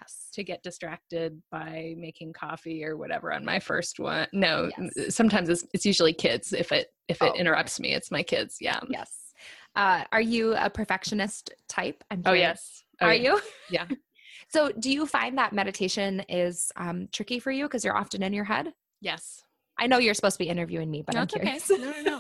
[0.01, 5.15] yes to get distracted by making coffee or whatever on my first one no yes.
[5.15, 7.89] sometimes it's, it's usually kids if it if it oh, interrupts okay.
[7.89, 9.33] me it's my kids yeah yes
[9.75, 13.33] uh, are you a perfectionist type oh yes oh, are yeah.
[13.33, 13.85] you yeah
[14.49, 18.33] so do you find that meditation is um, tricky for you because you're often in
[18.33, 19.43] your head yes
[19.81, 21.71] I know you're supposed to be interviewing me, but no, I'm curious.
[21.71, 21.81] Okay.
[21.81, 22.19] No, no, no.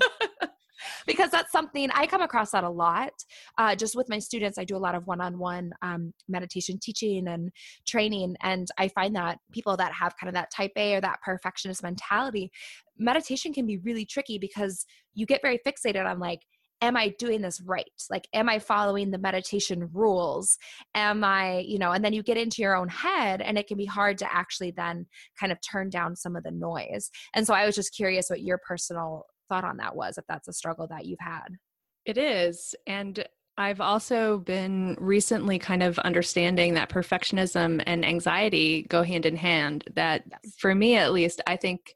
[1.05, 3.13] Because that's something I come across that a lot.
[3.57, 7.51] Uh, just with my students, I do a lot of one-on-one um, meditation teaching and
[7.85, 11.21] training, and I find that people that have kind of that type A or that
[11.23, 12.51] perfectionist mentality,
[12.97, 16.41] meditation can be really tricky because you get very fixated on like
[16.81, 17.85] am I doing this right?
[18.09, 20.57] Like, am I following the meditation rules?
[20.95, 23.77] Am I, you know, and then you get into your own head and it can
[23.77, 25.05] be hard to actually then
[25.39, 27.11] kind of turn down some of the noise.
[27.35, 30.47] And so I was just curious what your personal thought on that was, if that's
[30.47, 31.57] a struggle that you've had.
[32.05, 32.73] It is.
[32.87, 33.23] And
[33.57, 39.83] I've also been recently kind of understanding that perfectionism and anxiety go hand in hand.
[39.95, 40.55] That yes.
[40.57, 41.95] for me, at least, I think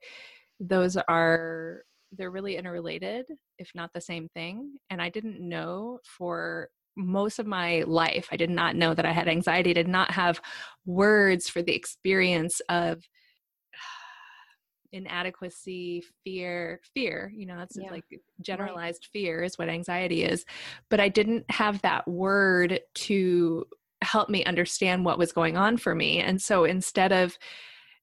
[0.60, 1.84] those are
[2.18, 3.26] they're really interrelated
[3.58, 8.38] if not the same thing and i didn't know for most of my life i
[8.38, 10.40] did not know that i had anxiety I did not have
[10.86, 13.04] words for the experience of
[14.96, 17.92] inadequacy fear fear you know that's yeah.
[17.92, 18.06] like
[18.40, 19.12] generalized right.
[19.12, 20.46] fear is what anxiety is
[20.90, 23.66] but i didn't have that word to
[24.02, 27.38] help me understand what was going on for me and so instead of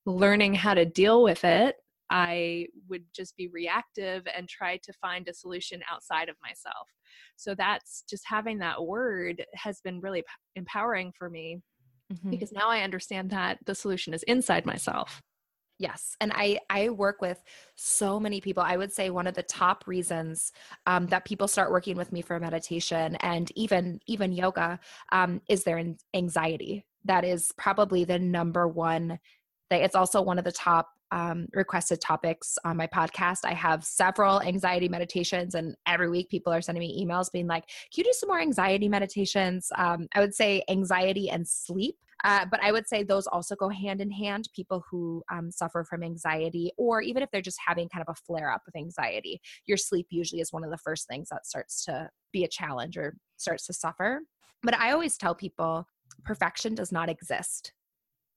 [0.04, 1.76] learning how to deal with it
[2.10, 6.88] i would just be reactive and try to find a solution outside of myself
[7.36, 10.22] so that's just having that word has been really
[10.56, 11.58] empowering for me
[12.12, 12.28] mm-hmm.
[12.28, 15.22] because now i understand that the solution is inside myself
[15.82, 16.16] Yes.
[16.20, 17.42] And I, I work with
[17.74, 18.62] so many people.
[18.62, 20.52] I would say one of the top reasons
[20.86, 24.78] um, that people start working with me for meditation and even, even yoga
[25.10, 25.82] um, is their
[26.14, 29.18] anxiety that is probably the number one
[29.70, 29.82] thing.
[29.82, 33.40] It's also one of the top um, requested topics on my podcast.
[33.44, 37.66] I have several anxiety meditations, and every week people are sending me emails being like,
[37.66, 39.70] Can you do some more anxiety meditations?
[39.76, 41.96] Um, I would say anxiety and sleep.
[42.24, 44.48] Uh, but I would say those also go hand in hand.
[44.54, 48.20] People who um, suffer from anxiety, or even if they're just having kind of a
[48.26, 51.84] flare up of anxiety, your sleep usually is one of the first things that starts
[51.84, 54.20] to be a challenge or starts to suffer.
[54.62, 55.86] But I always tell people
[56.24, 57.72] perfection does not exist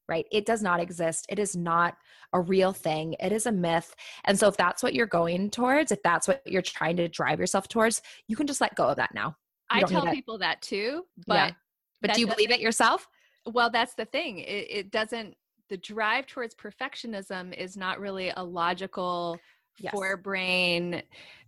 [0.07, 0.25] right?
[0.31, 1.25] It does not exist.
[1.29, 1.97] It is not
[2.33, 3.15] a real thing.
[3.19, 3.95] It is a myth.
[4.25, 7.39] And so, if that's what you're going towards, if that's what you're trying to drive
[7.39, 9.35] yourself towards, you can just let go of that now.
[9.73, 11.51] You I tell people that too, but yeah.
[12.01, 13.07] but do you believe it yourself?
[13.45, 14.39] Well, that's the thing.
[14.39, 15.35] It, it doesn't.
[15.69, 19.39] The drive towards perfectionism is not really a logical
[19.79, 19.93] yes.
[19.93, 21.01] forebrain,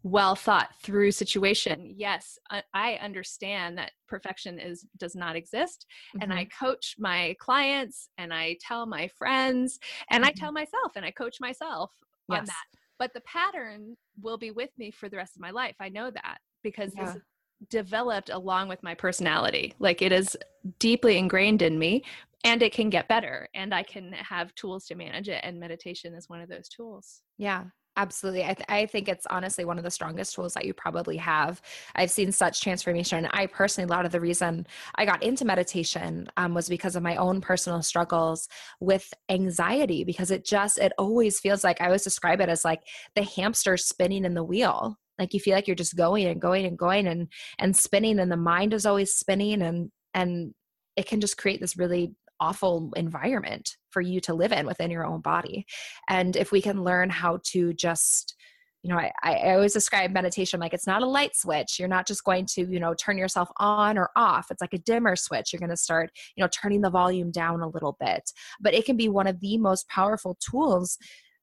[0.03, 1.93] well thought through situation.
[1.97, 2.37] Yes,
[2.73, 6.23] I understand that perfection is does not exist, mm-hmm.
[6.23, 6.65] and I mm-hmm.
[6.65, 9.79] coach my clients, and I tell my friends,
[10.11, 10.29] and mm-hmm.
[10.29, 11.91] I tell myself, and I coach myself
[12.29, 12.39] yes.
[12.39, 12.65] on that.
[12.99, 15.75] But the pattern will be with me for the rest of my life.
[15.79, 17.13] I know that because yeah.
[17.13, 17.21] this
[17.69, 19.73] developed along with my personality.
[19.79, 20.37] Like it is
[20.79, 22.03] deeply ingrained in me
[22.43, 26.13] and it can get better and I can have tools to manage it and meditation
[26.13, 27.21] is one of those tools.
[27.37, 27.65] Yeah.
[27.97, 28.43] Absolutely.
[28.43, 31.63] I, th- I think it's honestly one of the strongest tools that you probably have.
[31.95, 33.27] I've seen such transformation.
[33.31, 37.01] I personally, a lot of the reason I got into meditation um, was because of
[37.01, 42.03] my own personal struggles with anxiety, because it just, it always feels like I always
[42.03, 42.83] describe it as like
[43.15, 44.99] the hamster spinning in the wheel.
[45.19, 47.27] Like you feel like you're just going and going and going and,
[47.59, 50.53] and spinning and the mind is always spinning and, and
[50.95, 55.05] it can just create this really awful environment for you to live in within your
[55.05, 55.65] own body.
[56.07, 58.35] And if we can learn how to just
[58.83, 61.77] you know, I, I always describe meditation like it's not a light switch.
[61.77, 64.47] You're not just going to, you know, turn yourself on or off.
[64.51, 65.51] It's like a dimmer switch.
[65.51, 68.31] You're going to start, you know, turning the volume down a little bit.
[68.61, 70.97] But it can be one of the most powerful tools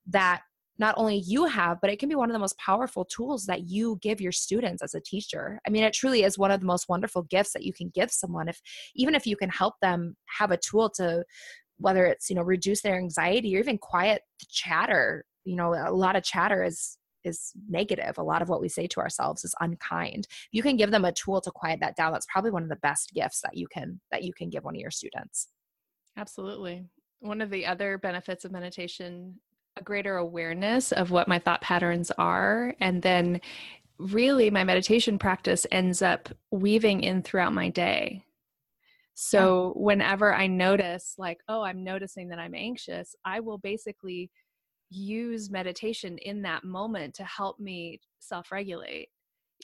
[0.06, 0.42] that
[0.78, 3.68] not only you have, but it can be one of the most powerful tools that
[3.68, 5.60] you give your students as a teacher.
[5.66, 8.10] I mean, it truly is one of the most wonderful gifts that you can give
[8.10, 8.48] someone.
[8.48, 8.60] If
[8.94, 11.24] even if you can help them have a tool to,
[11.78, 15.24] whether it's you know reduce their anxiety or even quiet the chatter.
[15.44, 18.18] You know, a lot of chatter is is negative.
[18.18, 20.26] A lot of what we say to ourselves is unkind.
[20.28, 22.68] If you can give them a tool to quiet that down, that's probably one of
[22.68, 25.48] the best gifts that you can that you can give one of your students.
[26.16, 26.84] Absolutely.
[27.20, 29.40] One of the other benefits of meditation
[29.76, 32.74] a greater awareness of what my thought patterns are.
[32.80, 33.40] And then
[33.98, 38.24] really my meditation practice ends up weaving in throughout my day.
[39.16, 44.28] So whenever i notice like oh i'm noticing that i'm anxious i will basically
[44.90, 49.08] use meditation in that moment to help me self-regulate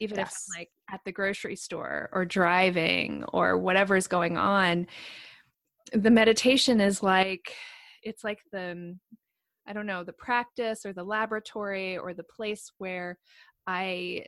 [0.01, 0.29] even yes.
[0.29, 4.87] if i'm like at the grocery store or driving or whatever is going on.
[5.93, 7.55] The meditation is like
[8.03, 8.97] it's like the
[9.71, 13.17] I don't know, the practice or the laboratory or the place where
[13.69, 14.25] I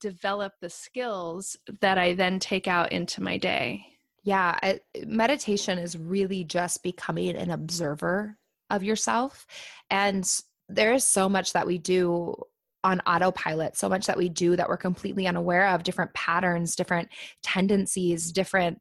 [0.00, 3.84] develop the skills that I then take out into my day.
[4.24, 8.38] Yeah, I, meditation is really just becoming an observer
[8.70, 9.46] of yourself.
[9.90, 10.26] And
[10.70, 12.34] there is so much that we do
[12.82, 17.10] on autopilot, so much that we do that we're completely unaware of different patterns, different
[17.42, 18.78] tendencies, different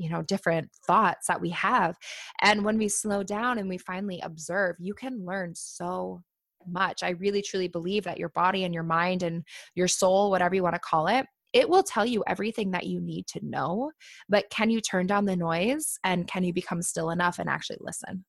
[0.00, 1.96] you know different thoughts that we have
[2.42, 6.22] and when we slow down and we finally observe you can learn so
[6.66, 7.02] much.
[7.02, 10.62] I really truly believe that your body and your mind and your soul whatever you
[10.62, 13.90] want to call it it will tell you everything that you need to know
[14.28, 17.78] but can you turn down the noise and can you become still enough and actually
[17.80, 18.24] listen?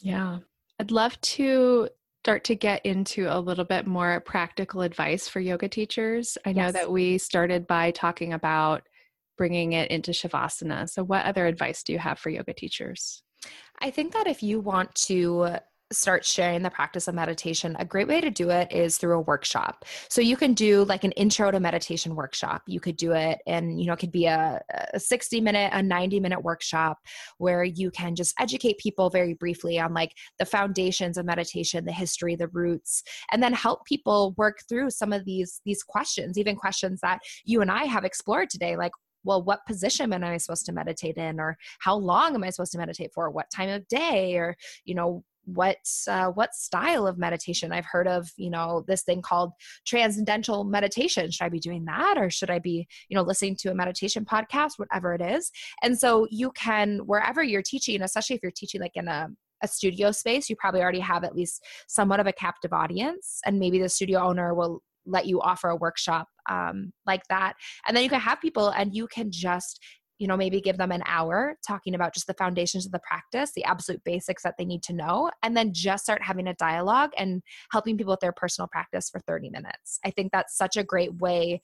[0.00, 0.38] Yeah.
[0.80, 1.88] I'd love to
[2.22, 6.38] start to get into a little bit more practical advice for yoga teachers.
[6.44, 8.82] I know that we started by talking about
[9.36, 10.88] bringing it into Shavasana.
[10.88, 13.22] So, what other advice do you have for yoga teachers?
[13.80, 15.58] I think that if you want to
[15.92, 19.20] start sharing the practice of meditation, a great way to do it is through a
[19.20, 19.84] workshop.
[20.08, 22.62] So you can do like an intro to meditation workshop.
[22.66, 24.60] You could do it and you know, it could be a,
[24.94, 26.98] a 60 minute, a 90 minute workshop
[27.38, 31.92] where you can just educate people very briefly on like the foundations of meditation, the
[31.92, 36.56] history, the roots, and then help people work through some of these these questions, even
[36.56, 38.92] questions that you and I have explored today, like
[39.24, 41.40] well, what position am I supposed to meditate in?
[41.40, 43.30] Or how long am I supposed to meditate for?
[43.30, 44.36] What time of day?
[44.36, 49.02] Or, you know, what uh, what style of meditation i've heard of you know this
[49.02, 49.50] thing called
[49.84, 53.68] transcendental meditation should i be doing that or should i be you know listening to
[53.68, 55.50] a meditation podcast whatever it is
[55.82, 59.28] and so you can wherever you're teaching especially if you're teaching like in a
[59.62, 63.58] a studio space, you probably already have at least somewhat of a captive audience, and
[63.58, 67.54] maybe the studio owner will let you offer a workshop um, like that
[67.86, 69.80] and then you can have people and you can just
[70.22, 73.50] you know, maybe give them an hour talking about just the foundations of the practice,
[73.56, 77.10] the absolute basics that they need to know, and then just start having a dialogue
[77.18, 77.42] and
[77.72, 79.98] helping people with their personal practice for 30 minutes.
[80.04, 81.60] I think that's such a great way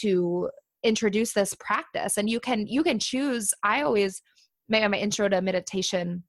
[0.00, 0.50] to
[0.82, 2.16] introduce this practice.
[2.16, 3.54] And you can you can choose.
[3.62, 4.22] I always
[4.68, 6.24] make my intro to meditation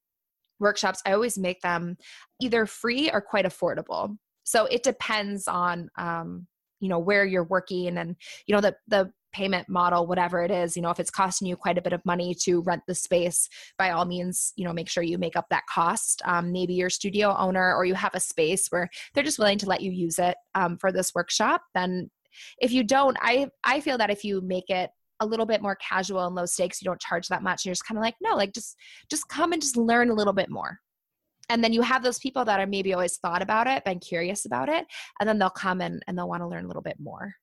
[0.59, 1.97] workshops, I always make them
[2.39, 4.17] either free or quite affordable.
[4.43, 6.45] So it depends on um,
[6.81, 8.15] you know where you're working and
[8.45, 11.55] you know the the payment model whatever it is you know if it's costing you
[11.55, 14.89] quite a bit of money to rent the space by all means you know make
[14.89, 16.21] sure you make up that cost.
[16.25, 19.67] Um, maybe you're studio owner or you have a space where they're just willing to
[19.67, 22.09] let you use it um, for this workshop then
[22.61, 25.75] if you don't i i feel that if you make it a little bit more
[25.75, 28.35] casual and low stakes you don't charge that much you're just kind of like no
[28.35, 28.75] like just
[29.09, 30.79] just come and just learn a little bit more
[31.51, 34.45] and then you have those people that are maybe always thought about it been curious
[34.45, 34.85] about it
[35.19, 37.35] and then they'll come and, and they'll want to learn a little bit more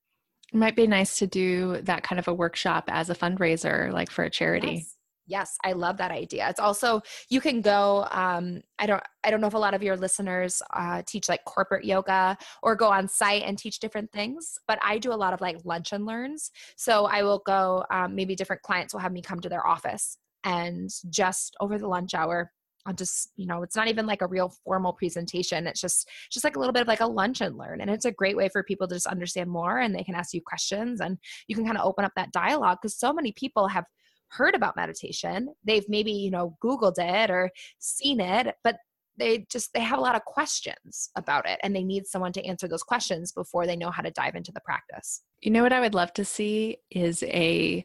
[0.53, 4.11] it might be nice to do that kind of a workshop as a fundraiser like
[4.11, 4.95] for a charity yes.
[5.31, 6.49] Yes, I love that idea.
[6.49, 8.09] It's also you can go.
[8.11, 9.03] Um, I don't.
[9.23, 12.75] I don't know if a lot of your listeners uh, teach like corporate yoga or
[12.75, 14.59] go on site and teach different things.
[14.67, 16.51] But I do a lot of like lunch and learns.
[16.77, 17.85] So I will go.
[17.91, 21.89] Um, maybe different clients will have me come to their office and just over the
[21.89, 22.51] lunch hour
[22.89, 25.67] I'll just, you know, it's not even like a real formal presentation.
[25.67, 27.83] It's just just like a little bit of like a lunch and learn.
[27.83, 30.33] And it's a great way for people to just understand more and they can ask
[30.33, 31.19] you questions and
[31.49, 33.85] you can kind of open up that dialogue because so many people have
[34.29, 35.51] heard about meditation.
[35.65, 38.77] They've maybe, you know, Googled it or seen it, but
[39.19, 42.45] they just they have a lot of questions about it and they need someone to
[42.45, 45.23] answer those questions before they know how to dive into the practice.
[45.43, 47.85] You know what I would love to see is a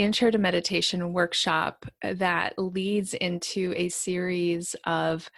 [0.00, 5.30] intro to meditation workshop that leads into a series of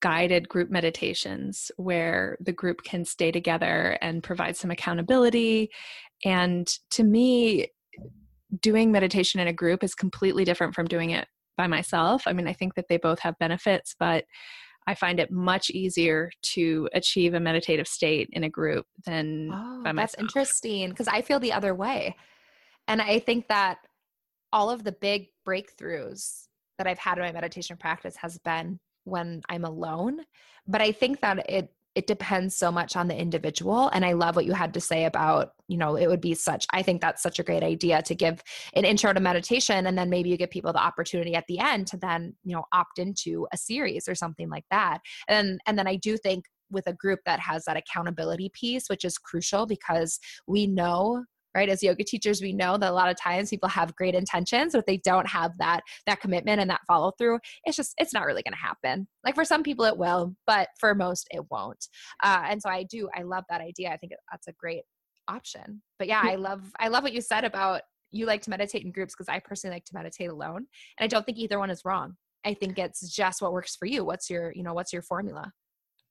[0.00, 5.70] guided group meditations where the group can stay together and provide some accountability
[6.24, 7.68] and to me
[8.60, 12.22] doing meditation in a group is completely different from doing it by myself.
[12.26, 14.24] I mean, I think that they both have benefits, but
[14.86, 19.82] I find it much easier to achieve a meditative state in a group than oh,
[19.84, 20.12] by myself.
[20.12, 22.16] That's interesting because I feel the other way.
[22.88, 23.78] And I think that
[24.52, 26.46] all of the big breakthroughs
[26.78, 30.20] that I've had in my meditation practice has been when I'm alone.
[30.66, 34.36] But I think that it it depends so much on the individual and i love
[34.36, 37.22] what you had to say about you know it would be such i think that's
[37.22, 38.42] such a great idea to give
[38.74, 41.86] an intro to meditation and then maybe you give people the opportunity at the end
[41.86, 44.98] to then you know opt into a series or something like that
[45.28, 49.04] and and then i do think with a group that has that accountability piece which
[49.04, 51.24] is crucial because we know
[51.54, 51.68] right?
[51.68, 54.86] As yoga teachers we know that a lot of times people have great intentions but
[54.86, 58.42] they don't have that that commitment and that follow through it's just it's not really
[58.42, 59.06] going to happen.
[59.24, 61.84] Like for some people it will but for most it won't.
[62.22, 63.90] Uh, and so i do i love that idea.
[63.90, 64.82] I think that's a great
[65.28, 65.82] option.
[65.98, 68.90] But yeah i love i love what you said about you like to meditate in
[68.90, 70.66] groups because i personally like to meditate alone
[70.98, 72.16] and i don't think either one is wrong.
[72.44, 74.04] I think it's just what works for you.
[74.04, 75.52] What's your you know what's your formula?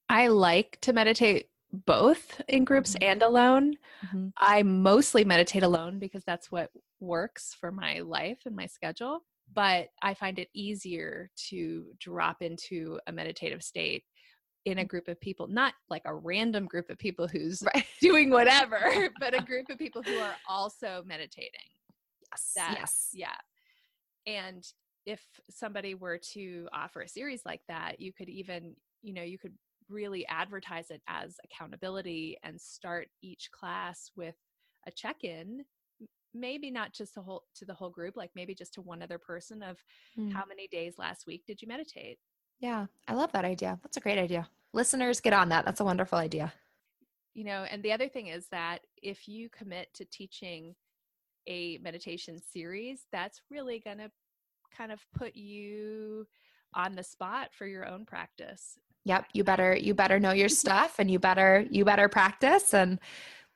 [0.09, 3.11] I like to meditate both in groups mm-hmm.
[3.11, 3.75] and alone.
[4.05, 4.27] Mm-hmm.
[4.37, 9.19] I mostly meditate alone because that's what works for my life and my schedule.
[9.53, 14.03] But I find it easier to drop into a meditative state
[14.65, 14.87] in a mm.
[14.87, 17.85] group of people, not like a random group of people who's right.
[18.01, 21.49] doing whatever, but a group of people who are also meditating.
[22.31, 22.53] Yes.
[22.55, 23.09] yes.
[23.13, 23.27] Yeah.
[24.27, 24.63] And
[25.05, 29.39] if somebody were to offer a series like that, you could even, you know, you
[29.39, 29.53] could
[29.89, 34.35] really advertise it as accountability and start each class with
[34.87, 35.63] a check-in
[36.33, 39.17] maybe not just a whole to the whole group like maybe just to one other
[39.17, 39.77] person of
[40.17, 40.31] mm.
[40.31, 42.19] how many days last week did you meditate?
[42.59, 43.79] Yeah i love that idea.
[43.83, 44.47] That's a great idea.
[44.73, 45.65] Listeners get on that.
[45.65, 46.53] That's a wonderful idea.
[47.33, 50.75] You know and the other thing is that if you commit to teaching
[51.47, 54.11] a meditation series that's really going to
[54.75, 56.27] kind of put you
[56.75, 58.77] on the spot for your own practice
[59.09, 62.99] yep you better you better know your stuff and you better you better practice and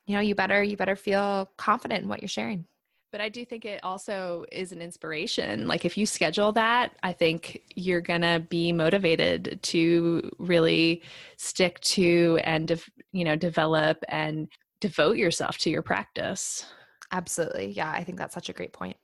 [0.07, 2.65] you know you better you better feel confident in what you're sharing.
[3.11, 5.67] But i do think it also is an inspiration.
[5.67, 11.03] Like if you schedule that i think you're gonna be motivated to really
[11.37, 12.81] stick to and
[13.11, 14.49] you know develop and
[14.81, 16.65] devote yourself to your practice.
[17.11, 17.69] Absolutely.
[17.71, 18.97] Yeah i think that's such a great point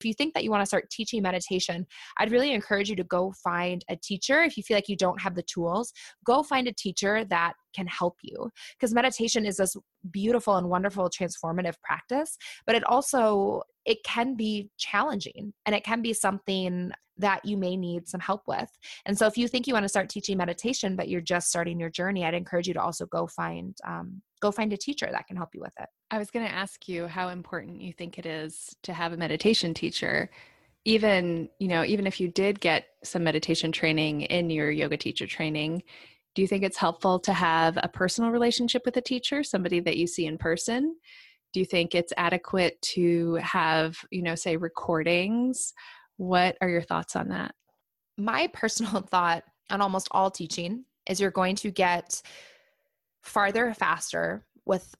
[0.00, 1.86] if you think that you want to start teaching meditation,
[2.18, 4.42] I'd really encourage you to go find a teacher.
[4.42, 5.92] If you feel like you don't have the tools,
[6.24, 9.76] go find a teacher that can help you because meditation is this
[10.10, 12.36] beautiful and wonderful transformative practice,
[12.66, 17.76] but it also it can be challenging and it can be something that you may
[17.76, 18.68] need some help with.
[19.06, 21.78] And so if you think you want to start teaching meditation but you're just starting
[21.78, 25.26] your journey, I'd encourage you to also go find um, go find a teacher that
[25.26, 25.88] can help you with it.
[26.10, 29.16] I was going to ask you how important you think it is to have a
[29.16, 30.30] meditation teacher
[30.86, 35.26] even you know even if you did get some meditation training in your yoga teacher
[35.26, 35.82] training
[36.34, 39.96] do you think it's helpful to have a personal relationship with a teacher somebody that
[39.96, 40.96] you see in person?
[41.52, 45.72] Do you think it's adequate to have you know say recordings?
[46.16, 47.54] What are your thoughts on that?
[48.18, 52.20] My personal thought on almost all teaching is you're going to get
[53.24, 54.94] farther faster with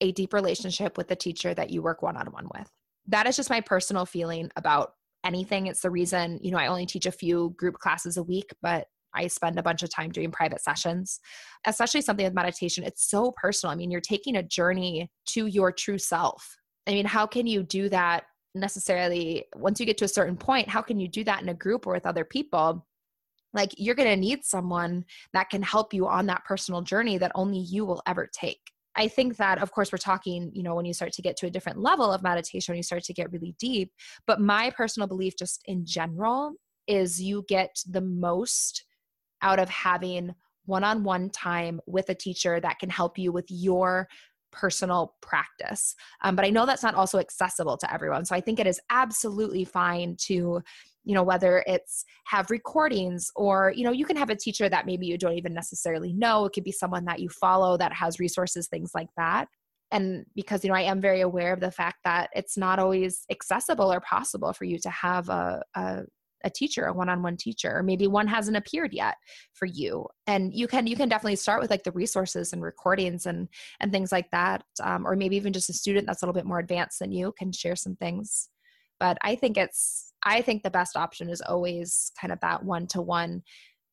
[0.00, 2.70] a deep relationship with the teacher that you work one on one with.
[3.06, 4.92] That is just my personal feeling about
[5.24, 5.66] anything.
[5.66, 8.86] It's the reason, you know, I only teach a few group classes a week, but
[9.14, 11.20] I spend a bunch of time doing private sessions,
[11.66, 12.84] especially something with meditation.
[12.84, 13.72] It's so personal.
[13.72, 16.56] I mean, you're taking a journey to your true self.
[16.86, 18.24] I mean, how can you do that
[18.54, 20.68] necessarily once you get to a certain point?
[20.68, 22.86] How can you do that in a group or with other people?
[23.52, 27.32] Like, you're going to need someone that can help you on that personal journey that
[27.34, 28.60] only you will ever take.
[28.96, 31.46] I think that, of course, we're talking, you know, when you start to get to
[31.46, 33.92] a different level of meditation, when you start to get really deep.
[34.26, 36.54] But my personal belief, just in general,
[36.86, 38.84] is you get the most
[39.42, 40.34] out of having
[40.66, 44.08] one on one time with a teacher that can help you with your
[44.52, 45.94] personal practice.
[46.22, 48.24] Um, but I know that's not also accessible to everyone.
[48.24, 50.60] So I think it is absolutely fine to
[51.04, 54.86] you know whether it's have recordings or you know you can have a teacher that
[54.86, 56.44] maybe you don't even necessarily know.
[56.46, 59.48] It could be someone that you follow that has resources things like that.
[59.92, 63.24] And because you know i am very aware of the fact that it's not always
[63.30, 66.02] accessible or possible for you to have a, a
[66.44, 69.16] a teacher a one-on-one teacher or maybe one hasn't appeared yet
[69.52, 70.06] for you.
[70.26, 73.48] And you can you can definitely start with like the resources and recordings and
[73.80, 76.46] and things like that um, or maybe even just a student that's a little bit
[76.46, 78.48] more advanced than you can share some things.
[78.98, 82.86] But i think it's I think the best option is always kind of that one
[82.88, 83.42] to one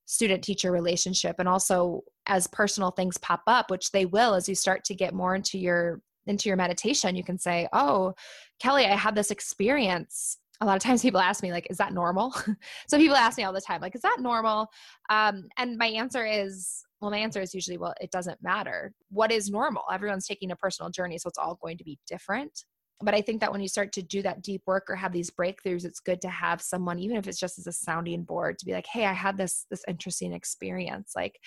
[0.06, 1.36] student teacher relationship.
[1.40, 5.14] And also as personal things pop up, which they will as you start to get
[5.14, 8.14] more into your into your meditation, you can say, Oh,
[8.60, 10.38] Kelly, I had this experience.
[10.60, 12.34] A lot of times people ask me, like, is that normal?
[12.88, 14.68] so people ask me all the time, like, is that normal?
[15.10, 18.92] Um, and my answer is, well, my answer is usually, well, it doesn't matter.
[19.10, 19.84] What is normal?
[19.92, 22.66] Everyone's taking a personal journey, so it's all going to be different
[23.02, 25.30] but I think that when you start to do that deep work or have these
[25.30, 28.66] breakthroughs, it's good to have someone, even if it's just as a sounding board, to
[28.66, 31.14] be like, "Hey, I had this this interesting experience.
[31.16, 31.40] Like,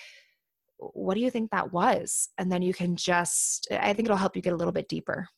[0.78, 4.36] what do you think that was?" And then you can just, I think it'll help
[4.36, 5.28] you get a little bit deeper.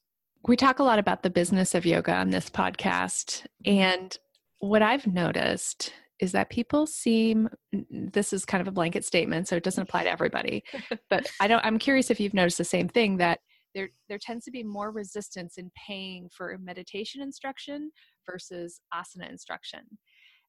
[0.47, 4.17] We talk a lot about the business of yoga on this podcast, and
[4.59, 7.49] what I've noticed is that people seem
[7.91, 10.63] this is kind of a blanket statement so it doesn't apply to everybody
[11.11, 13.41] but i don't i'm curious if you've noticed the same thing that
[13.75, 17.91] there there tends to be more resistance in paying for meditation instruction
[18.27, 19.81] versus asana instruction.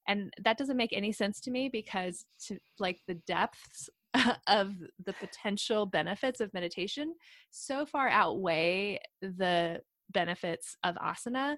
[0.08, 3.90] And that doesn't make any sense to me because to like the depths
[4.48, 7.16] of the potential benefits of meditation
[7.52, 11.56] so far outweigh the benefits of asana.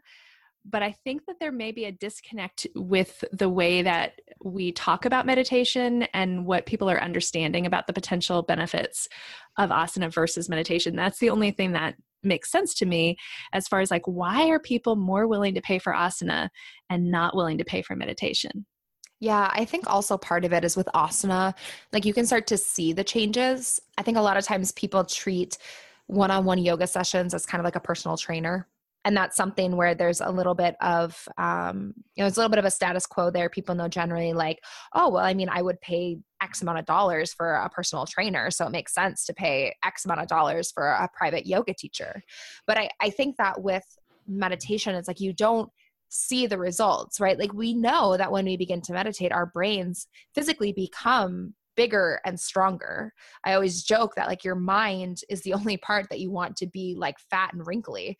[0.68, 4.13] But I think that there may be a disconnect with the way that
[4.45, 9.09] we talk about meditation and what people are understanding about the potential benefits
[9.57, 10.95] of asana versus meditation.
[10.95, 13.17] That's the only thing that makes sense to me
[13.53, 16.49] as far as like why are people more willing to pay for asana
[16.89, 18.65] and not willing to pay for meditation?
[19.19, 21.55] Yeah, I think also part of it is with asana,
[21.91, 23.79] like you can start to see the changes.
[23.97, 25.57] I think a lot of times people treat
[26.07, 28.67] one on one yoga sessions as kind of like a personal trainer
[29.06, 32.49] and that's something where there's a little bit of um, you know it's a little
[32.49, 33.49] bit of a status quo there.
[33.49, 34.60] People know generally like
[34.93, 38.51] oh well i mean i would pay x amount of dollars for a personal trainer
[38.51, 42.22] so it makes sense to pay x amount of dollars for a private yoga teacher.
[42.68, 43.86] But i, I think that with
[44.28, 45.70] meditation it's like you don't
[46.10, 47.38] see the results right?
[47.38, 52.39] Like we know that when we begin to meditate our brains physically become bigger and
[52.39, 53.11] stronger.
[53.43, 56.67] I always joke that like your mind is the only part that you want to
[56.67, 58.17] be like fat and wrinkly.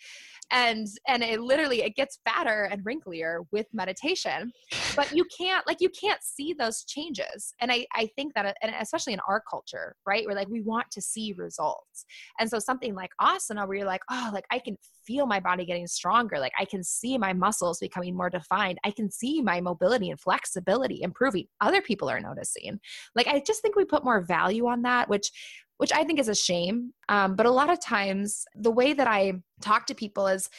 [0.52, 4.52] And and it literally it gets fatter and wrinklier with meditation.
[4.96, 7.54] But you can't like you can't see those changes.
[7.60, 10.26] And I I think that and especially in our culture, right?
[10.26, 12.06] Where like we want to see results.
[12.40, 15.66] And so something like asana where you're like, "Oh, like I can feel my body
[15.66, 16.40] getting stronger.
[16.40, 18.80] Like I can see my muscles becoming more defined.
[18.84, 21.46] I can see my mobility and flexibility improving.
[21.62, 22.80] Other people are noticing.
[23.16, 25.32] Like I just think we put more value on that, which
[25.78, 26.94] which I think is a shame.
[27.10, 30.50] Um, but a lot of times, the way that I talk to people is,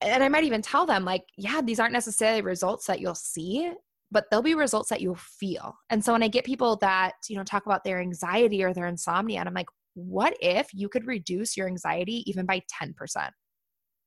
[0.00, 3.72] and I might even tell them, like, yeah, these aren't necessarily results that you'll see,
[4.12, 5.74] but there'll be results that you'll feel.
[5.90, 8.86] And so when I get people that, you know, talk about their anxiety or their
[8.86, 13.30] insomnia, and I'm like, what if you could reduce your anxiety even by 10%?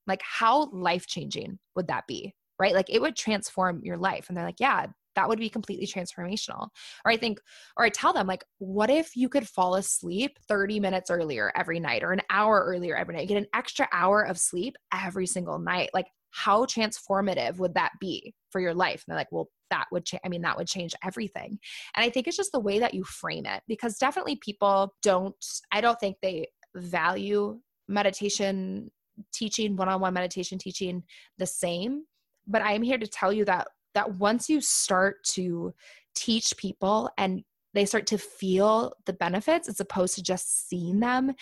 [0.07, 2.33] Like, how life changing would that be?
[2.59, 2.73] Right?
[2.73, 4.27] Like, it would transform your life.
[4.27, 6.69] And they're like, yeah, that would be completely transformational.
[7.05, 7.39] Or I think,
[7.77, 11.79] or I tell them, like, what if you could fall asleep 30 minutes earlier every
[11.79, 13.27] night or an hour earlier every night?
[13.27, 15.89] Get an extra hour of sleep every single night.
[15.93, 19.03] Like, how transformative would that be for your life?
[19.05, 20.21] And they're like, well, that would change.
[20.25, 21.59] I mean, that would change everything.
[21.95, 25.35] And I think it's just the way that you frame it because definitely people don't,
[25.71, 28.89] I don't think they value meditation
[29.33, 31.03] teaching, one on one meditation teaching
[31.37, 32.03] the same.
[32.47, 35.73] But I am here to tell you that that once you start to
[36.15, 37.43] teach people and
[37.73, 41.33] they start to feel the benefits as opposed to just seeing them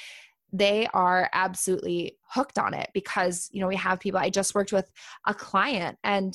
[0.52, 4.20] they are absolutely hooked on it because you know we have people.
[4.20, 4.90] I just worked with
[5.28, 6.34] a client and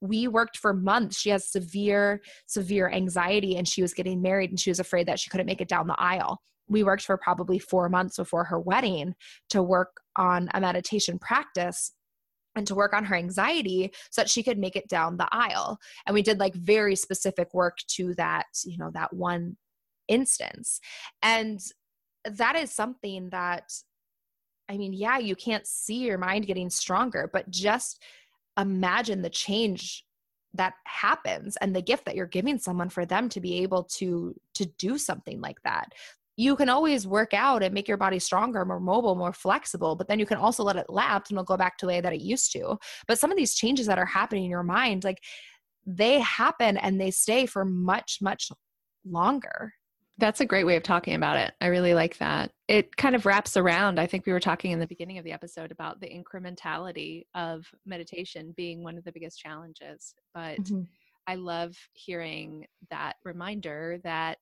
[0.00, 1.18] we worked for months.
[1.18, 5.18] She has severe severe anxiety and she was getting married and she was afraid that
[5.18, 6.40] she couldn't make it down the aisle.
[6.68, 9.14] We worked for probably 4 months before her wedding
[9.50, 11.92] to work on a meditation practice
[12.54, 15.78] and to work on her anxiety so that she could make it down the aisle.
[16.06, 19.56] And we did like very specific work to that you know that one
[20.08, 20.80] instance.
[21.22, 21.60] And
[22.26, 23.72] that is something that
[24.68, 28.02] i mean yeah you can't see your mind getting stronger but just
[28.58, 30.04] imagine the change
[30.54, 34.34] that happens and the gift that you're giving someone for them to be able to
[34.54, 35.92] to do something like that
[36.36, 40.06] you can always work out and make your body stronger, more mobile, more flexible, but
[40.06, 42.12] then you can also let it lapse and it'll go back to the way that
[42.12, 42.76] it used to.
[43.08, 45.22] But some of these changes that are happening in your mind, like
[45.86, 48.50] they happen and they stay for much, much
[49.04, 49.72] longer.
[50.18, 51.52] That's a great way of talking about it.
[51.60, 52.50] I really like that.
[52.68, 54.00] It kind of wraps around.
[54.00, 57.66] I think we were talking in the beginning of the episode about the incrementality of
[57.84, 60.14] meditation being one of the biggest challenges.
[60.34, 60.82] But mm-hmm.
[61.26, 64.38] I love hearing that reminder that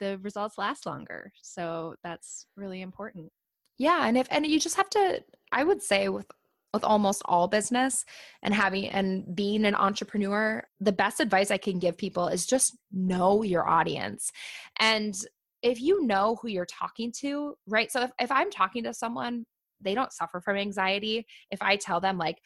[0.00, 1.32] the results last longer.
[1.42, 3.30] So that's really important.
[3.78, 5.22] Yeah, and if and you just have to
[5.52, 6.26] I would say with
[6.74, 8.04] with almost all business
[8.42, 12.76] and having and being an entrepreneur, the best advice I can give people is just
[12.92, 14.30] know your audience.
[14.78, 15.18] And
[15.62, 17.90] if you know who you're talking to, right?
[17.90, 19.44] So if, if I'm talking to someone,
[19.80, 21.26] they don't suffer from anxiety.
[21.50, 22.38] If I tell them like,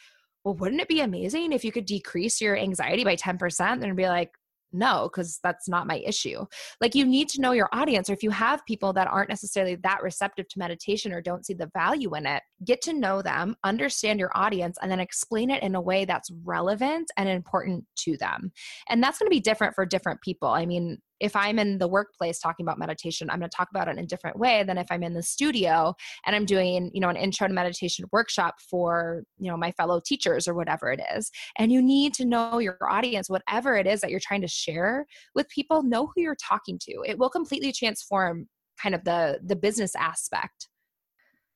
[0.44, 3.80] well, wouldn't it be amazing if you could decrease your anxiety by 10%?
[3.80, 4.30] Then be like,
[4.72, 6.44] no because that's not my issue.
[6.80, 9.76] Like you need to know your audience or if you have people that aren't necessarily
[9.76, 13.56] that receptive to meditation or don't see the value in it get to know them
[13.64, 18.16] understand your audience and then explain it in a way that's relevant and important to
[18.16, 18.52] them.
[18.88, 20.48] And that's going to be different for different people.
[20.48, 23.86] I mean if I'm in the workplace talking about meditation, I'm going to talk about
[23.86, 25.94] it in a different way than if I'm in the studio
[26.26, 30.00] and I'm doing, you know, an intro to meditation workshop for, you know, my fellow
[30.04, 31.30] teachers or whatever it is.
[31.56, 35.06] And you need to know your audience, whatever it is that you're trying to share
[35.36, 37.04] with people, know who you're talking to.
[37.06, 38.48] It will completely transform
[38.82, 40.66] kind of the the business aspect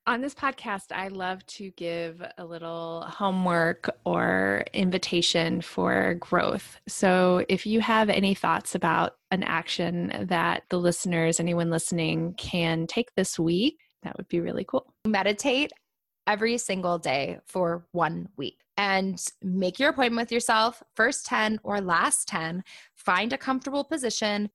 [0.07, 6.81] on this podcast, I love to give a little homework or invitation for growth.
[6.87, 12.87] So, if you have any thoughts about an action that the listeners, anyone listening, can
[12.87, 14.95] take this week, that would be really cool.
[15.07, 15.73] Meditate
[16.27, 21.81] every single day for one week and make your appointment with yourself, first 10 or
[21.81, 22.63] last 10.
[22.95, 24.51] Find a comfortable position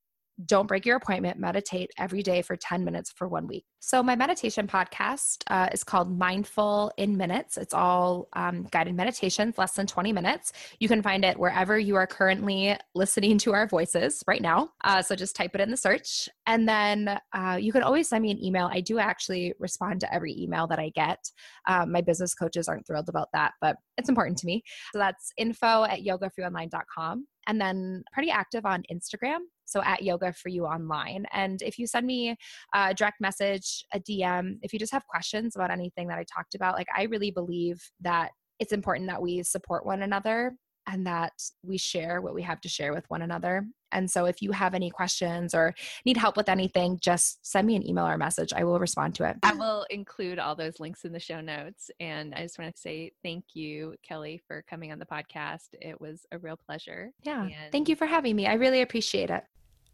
[0.46, 3.66] don't break your appointment, meditate every day for 10 minutes for one week.
[3.80, 7.58] So, my meditation podcast uh, is called Mindful in Minutes.
[7.58, 10.54] It's all um, guided meditations, less than 20 minutes.
[10.80, 14.70] You can find it wherever you are currently listening to our voices right now.
[14.84, 16.30] Uh, so, just type it in the search.
[16.46, 18.70] And then uh, you can always send me an email.
[18.72, 21.20] I do actually respond to every email that I get.
[21.68, 24.64] Um, my business coaches aren't thrilled about that, but it's important to me.
[24.94, 29.40] So, that's info at yogaforyouonline.com and then pretty active on Instagram.
[29.72, 31.26] So at Yoga for You Online.
[31.32, 32.36] And if you send me
[32.74, 36.56] a direct message, a DM, if you just have questions about anything that I talked
[36.56, 40.54] about, like I really believe that it's important that we support one another
[40.88, 43.66] and that we share what we have to share with one another.
[43.92, 47.76] And so if you have any questions or need help with anything, just send me
[47.76, 48.52] an email or message.
[48.54, 49.38] I will respond to it.
[49.44, 51.92] I will include all those links in the show notes.
[52.00, 55.68] And I just want to say thank you, Kelly, for coming on the podcast.
[55.74, 57.12] It was a real pleasure.
[57.24, 57.44] Yeah.
[57.44, 58.48] And thank you for having me.
[58.48, 59.44] I really appreciate it.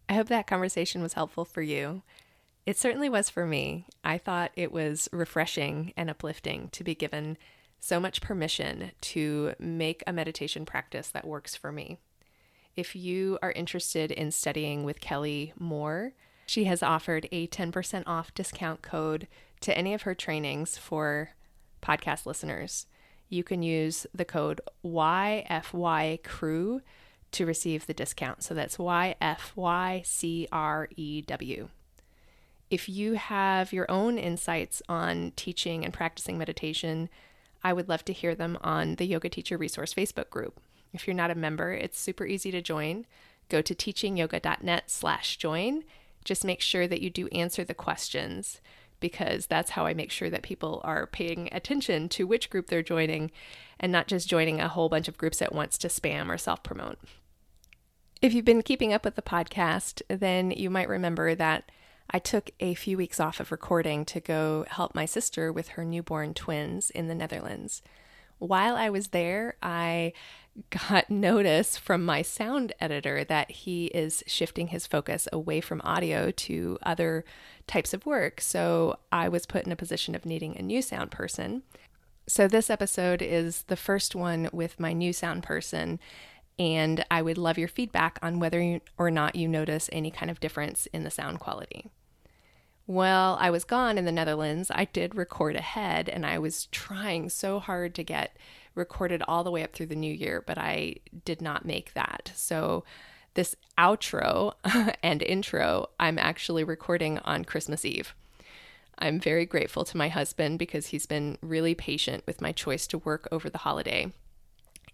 [0.09, 2.01] I hope that conversation was helpful for you.
[2.65, 3.85] It certainly was for me.
[4.03, 7.37] I thought it was refreshing and uplifting to be given
[7.79, 11.99] so much permission to make a meditation practice that works for me.
[12.75, 16.13] If you are interested in studying with Kelly more,
[16.45, 19.27] she has offered a 10% off discount code
[19.61, 21.29] to any of her trainings for
[21.81, 22.85] podcast listeners.
[23.29, 26.81] You can use the code YFYCrew
[27.31, 28.43] to receive the discount.
[28.43, 31.69] So that's Y F Y C R E W.
[32.69, 37.09] If you have your own insights on teaching and practicing meditation,
[37.63, 40.59] I would love to hear them on the Yoga Teacher Resource Facebook group.
[40.93, 43.05] If you're not a member, it's super easy to join.
[43.49, 45.83] Go to teachingyoga.net slash join.
[46.25, 48.59] Just make sure that you do answer the questions
[48.99, 52.81] because that's how I make sure that people are paying attention to which group they're
[52.81, 53.31] joining
[53.79, 56.63] and not just joining a whole bunch of groups at once to spam or self
[56.63, 56.97] promote.
[58.21, 61.71] If you've been keeping up with the podcast, then you might remember that
[62.09, 65.83] I took a few weeks off of recording to go help my sister with her
[65.83, 67.81] newborn twins in the Netherlands.
[68.39, 70.13] While I was there, I
[70.69, 76.31] got notice from my sound editor that he is shifting his focus away from audio
[76.31, 77.25] to other
[77.67, 78.41] types of work.
[78.41, 81.63] So I was put in a position of needing a new sound person.
[82.27, 85.99] So this episode is the first one with my new sound person.
[86.59, 90.39] And I would love your feedback on whether or not you notice any kind of
[90.39, 91.89] difference in the sound quality.
[92.87, 97.29] While I was gone in the Netherlands, I did record ahead and I was trying
[97.29, 98.37] so hard to get
[98.75, 100.95] recorded all the way up through the new year, but I
[101.25, 102.31] did not make that.
[102.35, 102.85] So,
[103.37, 104.53] this outro
[105.03, 108.15] and intro, I'm actually recording on Christmas Eve.
[108.97, 112.97] I'm very grateful to my husband because he's been really patient with my choice to
[112.97, 114.11] work over the holiday.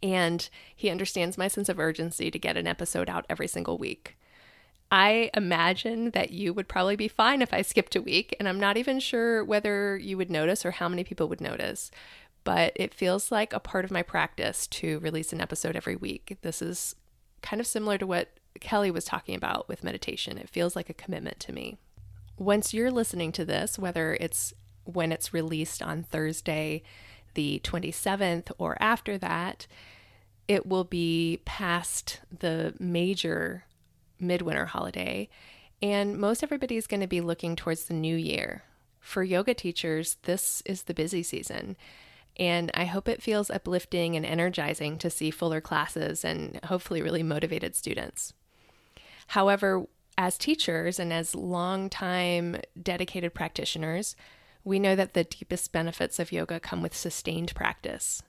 [0.04, 4.18] And he understands my sense of urgency to get an episode out every single week.
[4.92, 8.60] I imagine that you would probably be fine if I skipped a week, and I'm
[8.60, 11.90] not even sure whether you would notice or how many people would notice
[12.44, 16.38] but it feels like a part of my practice to release an episode every week.
[16.42, 16.96] This is
[17.44, 18.30] kind of similar to what
[18.60, 20.40] Kelly was talking about with meditation.
[20.40, 21.78] It feels like a commitment to me.
[22.38, 24.54] Once you're listening to this, whether it's
[24.86, 26.82] when it's released on Thursday,
[27.36, 29.68] the 27th, or after that,
[30.48, 33.66] it will be past the major
[34.20, 35.30] midwinter holiday.
[35.82, 38.64] And most everybody is going to be looking towards the new year.
[39.00, 41.76] For yoga teachers, this is the busy season.
[42.38, 47.24] And I hope it feels uplifting and energizing to see fuller classes and hopefully really
[47.24, 48.34] motivated students.
[49.28, 49.86] However,
[50.18, 54.16] as teachers and as long-time dedicated practitioners,
[54.64, 58.22] we know that the deepest benefits of yoga come with sustained practice.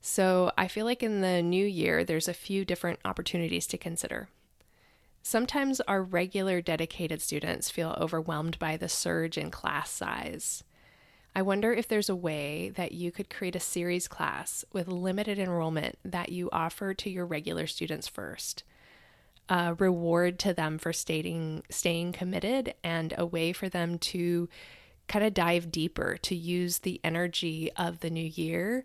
[0.00, 4.28] So I feel like in the new year, there's a few different opportunities to consider.
[5.22, 10.62] Sometimes our regular dedicated students feel overwhelmed by the surge in class size.
[11.36, 15.38] I wonder if there's a way that you could create a series class with limited
[15.38, 18.62] enrollment that you offer to your regular students first.
[19.48, 24.48] A reward to them for staying staying committed and a way for them to
[25.08, 28.84] kind of dive deeper to use the energy of the new year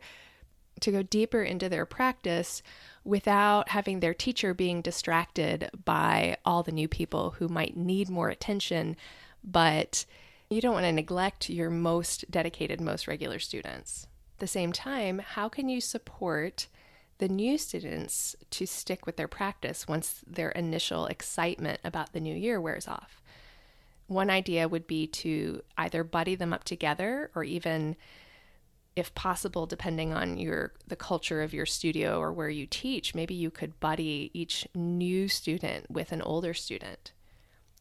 [0.81, 2.61] to go deeper into their practice
[3.03, 8.29] without having their teacher being distracted by all the new people who might need more
[8.29, 8.97] attention
[9.43, 10.05] but
[10.49, 14.07] you don't want to neglect your most dedicated, most regular students.
[14.35, 16.67] At the same time, how can you support
[17.19, 22.35] the new students to stick with their practice once their initial excitement about the new
[22.35, 23.21] year wears off?
[24.07, 27.95] One idea would be to either buddy them up together or even
[28.95, 33.35] if possible depending on your the culture of your studio or where you teach maybe
[33.35, 37.13] you could buddy each new student with an older student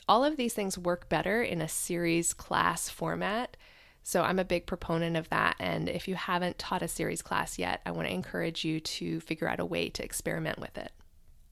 [0.09, 3.57] all of these things work better in a series class format.
[4.03, 5.57] So I'm a big proponent of that.
[5.61, 9.21] And if you haven't taught a series class yet, I want to encourage you to
[9.21, 10.93] figure out a way to experiment with it.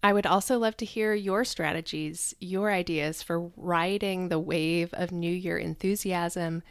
[0.03, 5.13] I would also love to hear your strategies, your ideas for riding the wave of
[5.13, 6.63] New Year enthusiasm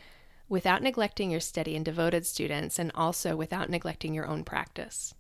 [0.48, 5.14] without neglecting your steady and devoted students and also without neglecting your own practice.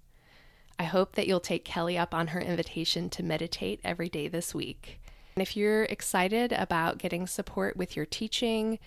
[0.79, 4.53] I hope that you'll take Kelly up on her invitation to meditate every day this
[4.53, 4.99] week.
[5.35, 8.79] And if you're excited about getting support with your teaching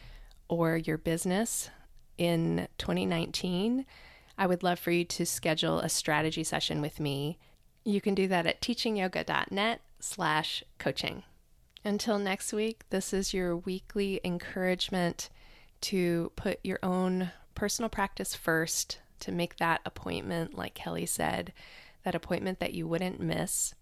[0.48, 1.68] or your business
[2.16, 3.84] in 2019,
[4.38, 7.36] I would love for you to schedule a strategy session with me.
[7.84, 11.24] You can do that at teachingyoga.net slash coaching.
[11.84, 15.28] Until next week, this is your weekly encouragement
[15.82, 21.52] to put your own personal practice first, to make that appointment, like Kelly said,
[22.04, 23.74] that appointment that you wouldn't miss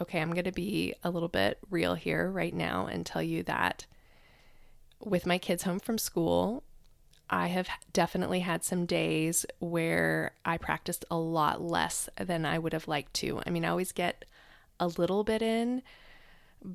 [0.00, 3.42] okay, I'm going to be a little bit real here right now and tell you
[3.44, 3.86] that
[5.04, 6.62] with my kids home from school,
[7.28, 12.72] I have definitely had some days where I practiced a lot less than I would
[12.72, 13.40] have liked to.
[13.46, 14.24] I mean, I always get
[14.80, 15.82] a little bit in,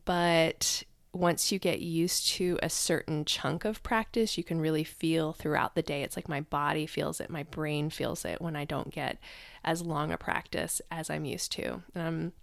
[0.06, 5.34] but once you get used to a certain chunk of practice, you can really feel
[5.34, 6.04] throughout the day.
[6.04, 9.18] It's like my body feels it, my brain feels it when I don't get
[9.64, 11.84] as long a practice as I'm used to.
[11.94, 12.34] And I'm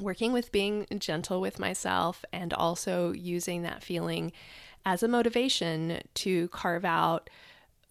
[0.00, 4.32] working with being gentle with myself and also using that feeling
[4.84, 7.30] as a motivation to carve out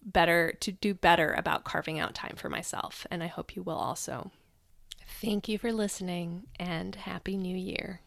[0.02, 3.06] better, to do better about carving out time for myself.
[3.10, 4.30] And I hope you will also.
[5.20, 8.00] Thank you for listening and Happy New Year.